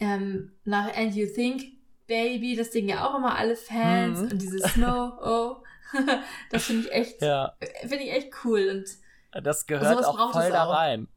ähm, 0.00 0.52
nach 0.64 0.94
And 0.96 1.14
You 1.14 1.26
Think, 1.26 1.62
Baby, 2.06 2.56
das 2.56 2.70
Ding 2.70 2.88
ja 2.88 3.08
auch 3.08 3.16
immer 3.16 3.36
alle 3.36 3.56
Fans 3.56 4.20
mhm. 4.20 4.28
und 4.30 4.42
dieses 4.42 4.72
Snow, 4.72 5.18
oh, 5.22 5.62
das 6.50 6.64
finde 6.64 6.86
ich 6.86 6.92
echt, 6.92 7.22
ja. 7.22 7.56
finde 7.80 8.04
ich 8.04 8.12
echt 8.12 8.32
cool 8.44 8.68
und 8.68 9.44
das 9.44 9.66
gehört 9.66 10.04
auch 10.04 10.32
voll 10.32 10.50
da 10.50 10.64
rein. 10.64 11.08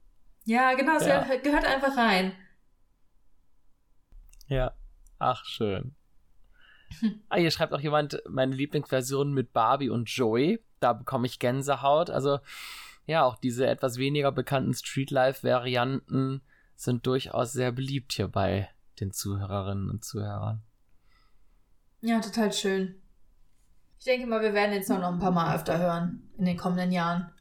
Ja, 0.46 0.74
genau, 0.74 0.96
es 0.96 1.06
ja. 1.06 1.24
gehört 1.44 1.66
einfach 1.66 1.98
rein. 1.98 2.32
Ja, 4.48 4.74
ach 5.20 5.44
schön. 5.46 5.94
Ah, 7.28 7.36
hier 7.36 7.52
schreibt 7.52 7.74
auch 7.74 7.82
jemand 7.82 8.22
meine 8.30 8.56
Lieblingsversion 8.56 9.34
mit 9.34 9.52
Barbie 9.52 9.90
und 9.90 10.10
Joey. 10.10 10.64
Da 10.80 10.94
bekomme 10.94 11.28
ich 11.28 11.38
Gänsehaut. 11.38 12.10
Also 12.10 12.40
ja, 13.08 13.24
auch 13.24 13.38
diese 13.38 13.65
etwas 13.65 13.98
weniger 13.98 14.32
bekannten 14.32 14.74
Streetlife-Varianten 14.74 16.41
sind 16.76 17.08
durchaus 17.08 17.54
sehr 17.54 17.72
beliebt 17.72 18.13
hier 18.13 18.28
bei 18.28 18.70
den 19.00 19.12
Zuhörerinnen 19.12 19.89
und 19.89 20.04
Zuhörern. 20.04 20.62
Ja, 22.02 22.20
total 22.20 22.52
schön. 22.54 23.02
Ich 23.98 24.06
denke 24.06 24.28
mal, 24.28 24.41
wir 24.41 24.54
werden 24.54 24.74
jetzt 24.74 24.89
noch 24.89 25.02
ein 25.02 25.20
paar 25.20 25.32
Mal 25.32 25.56
öfter 25.56 25.80
hören 25.80 26.30
in 26.38 26.46
den 26.46 26.58
kommenden 26.58 26.91
Jahren. 26.91 27.32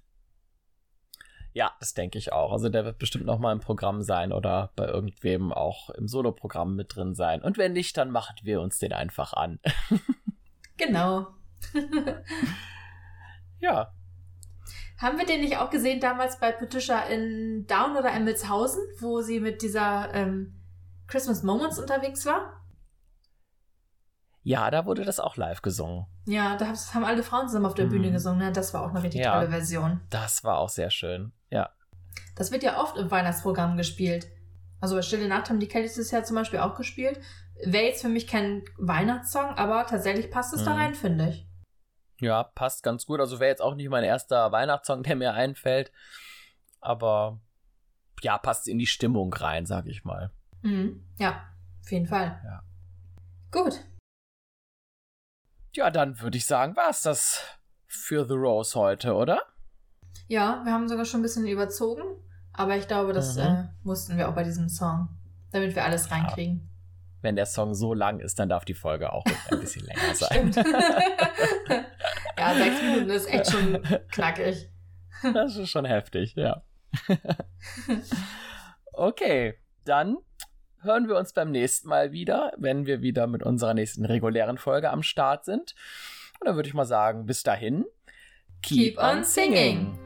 Ja, 1.53 1.73
das 1.81 1.95
denke 1.95 2.19
ich 2.19 2.33
auch. 2.33 2.53
Also 2.53 2.69
der 2.69 2.85
wird 2.85 2.99
bestimmt 2.99 3.27
noch 3.27 3.39
mal 3.39 3.53
im 3.53 3.61
Programm 3.61 4.03
sein 4.03 4.33
oder 4.33 4.73
bei 4.77 4.87
irgendwem 4.87 5.53
auch 5.53 5.91
im 5.91 6.07
Soloprogramm 6.07 6.77
mit 6.77 6.95
drin 6.95 7.15
sein. 7.15 7.43
Und 7.43 7.59
wenn 7.59 7.73
nicht, 7.73 7.97
dann 7.97 8.11
machen 8.11 8.37
wir 8.43 8.61
uns 8.61 8.79
den 8.79 8.93
einfach 8.93 9.33
an. 9.33 9.59
genau. 10.77 11.29
ja. 13.59 13.93
Haben 14.99 15.19
wir 15.19 15.27
den 15.27 15.43
nicht 15.43 15.59
auch 15.59 15.71
gesehen 15.71 16.01
damals 16.01 16.39
bei 16.39 16.53
Patricia 16.53 17.01
in 17.03 17.67
Down 17.67 17.97
oder 17.97 18.13
Emmelshausen, 18.13 18.83
wo 18.99 19.21
sie 19.21 19.41
mit 19.41 19.61
dieser 19.63 20.13
ähm, 20.15 20.55
Christmas 21.07 21.43
Moments 21.43 21.79
unterwegs 21.79 22.25
war? 22.25 22.63
Ja, 24.43 24.71
da 24.71 24.87
wurde 24.87 25.05
das 25.05 25.19
auch 25.19 25.37
live 25.37 25.61
gesungen. 25.61 26.07
Ja, 26.25 26.57
da 26.57 26.73
haben 26.95 27.05
alle 27.05 27.23
Frauen 27.23 27.49
zusammen 27.49 27.67
auf 27.67 27.75
der 27.75 27.87
Bühne 27.87 28.09
mhm. 28.09 28.13
gesungen. 28.13 28.39
Ne? 28.39 28.53
Das 28.53 28.73
war 28.73 28.85
auch 28.85 28.91
eine 28.91 29.03
richtig 29.03 29.23
ja, 29.23 29.35
tolle 29.35 29.51
Version. 29.51 30.01
Das 30.09 30.45
war 30.45 30.59
auch 30.59 30.69
sehr 30.69 30.91
schön. 30.91 31.33
Ja. 31.51 31.71
Das 32.37 32.53
wird 32.53 32.63
ja 32.63 32.81
oft 32.81 32.97
im 32.97 33.11
Weihnachtsprogramm 33.11 33.77
gespielt. 33.77 34.29
Also 34.81 34.95
bei 34.95 35.03
Stille 35.03 35.29
Nacht 35.29 35.51
haben 35.51 35.59
die 35.59 35.69
Kellys 35.69 35.97
das 35.97 36.11
ja 36.11 36.23
zum 36.23 36.37
Beispiel 36.37 36.61
auch 36.61 36.77
gespielt. 36.77 37.19
Wäre 37.65 37.87
jetzt 37.87 38.03
für 38.03 38.09
mich 38.09 38.27
kein 38.27 38.63
Weihnachtssong, 38.79 39.51
aber 39.57 39.87
tatsächlich 39.87 40.31
passt 40.31 40.55
es 40.55 40.61
mhm. 40.61 40.67
da 40.67 40.75
rein, 40.75 40.95
finde 40.95 41.29
ich. 41.31 41.46
Ja, 42.21 42.45
passt 42.45 42.83
ganz 42.83 43.07
gut. 43.07 43.21
Also 43.21 43.41
wäre 43.41 43.51
jetzt 43.51 43.63
auch 43.63 43.75
nicht 43.75 43.89
mein 43.89 44.05
erster 44.05 44.53
Weihnachtssong, 44.53 45.03
der 45.03 45.17
mir 45.17 45.35
einfällt. 45.35 45.93
Aber 46.81 47.41
ja, 48.23 48.39
passt 48.39 48.69
in 48.69 48.79
die 48.79 48.87
Stimmung 48.87 49.33
rein, 49.33 49.67
sag 49.67 49.87
ich 49.87 50.05
mal. 50.05 50.31
Mhm. 50.63 51.05
Ja, 51.19 51.49
auf 51.83 51.91
jeden 51.91 52.07
Fall. 52.07 52.41
Ja. 52.45 52.63
Gut. 53.51 53.85
Ja, 55.75 55.91
dann 55.91 56.21
würde 56.21 56.39
ich 56.39 56.47
sagen, 56.47 56.75
war 56.77 56.89
es 56.89 57.03
das 57.03 57.43
für 57.87 58.27
The 58.27 58.35
Rose 58.35 58.79
heute, 58.79 59.15
oder? 59.15 59.43
Ja, 60.27 60.63
wir 60.65 60.73
haben 60.73 60.89
sogar 60.89 61.05
schon 61.05 61.21
ein 61.21 61.23
bisschen 61.23 61.47
überzogen, 61.47 62.03
aber 62.53 62.77
ich 62.77 62.89
glaube, 62.89 63.13
das 63.13 63.37
mhm. 63.37 63.43
äh, 63.43 63.69
mussten 63.83 64.17
wir 64.17 64.29
auch 64.29 64.35
bei 64.35 64.43
diesem 64.43 64.69
Song, 64.69 65.09
damit 65.53 65.75
wir 65.75 65.85
alles 65.85 66.11
reinkriegen. 66.11 66.57
Ja. 66.57 66.76
Wenn 67.27 67.35
der 67.35 67.47
Song 67.47 67.75
so 67.75 67.93
lang 67.93 68.21
ist, 68.21 68.39
dann 68.39 68.49
darf 68.49 68.65
die 68.65 68.75
Folge 68.75 69.13
auch 69.13 69.25
ein 69.51 69.59
bisschen 69.59 69.85
länger 69.85 70.15
sein. 70.15 70.53
ja, 72.39 72.55
sechs 72.55 72.81
Minuten 72.81 73.11
ist 73.11 73.29
echt 73.29 73.51
schon 73.51 73.83
knackig. 74.13 74.71
Das 75.35 75.57
ist 75.57 75.71
schon 75.71 75.85
heftig, 75.87 76.37
ja. 76.37 76.63
okay, 78.93 79.55
dann 79.85 80.19
hören 80.83 81.09
wir 81.09 81.17
uns 81.17 81.33
beim 81.33 81.51
nächsten 81.51 81.89
Mal 81.89 82.13
wieder, 82.13 82.53
wenn 82.59 82.87
wir 82.87 83.03
wieder 83.03 83.27
mit 83.27 83.43
unserer 83.43 83.75
nächsten 83.75 84.05
regulären 84.05 84.57
Folge 84.57 84.91
am 84.91 85.03
Start 85.03 85.47
sind. 85.47 85.75
Und 86.39 86.47
dann 86.47 86.55
würde 86.55 86.69
ich 86.69 86.75
mal 86.75 86.85
sagen, 86.85 87.27
bis 87.27 87.43
dahin, 87.43 87.87
keep, 88.63 88.95
keep 88.95 88.99
on 88.99 89.25
singing. 89.25 89.99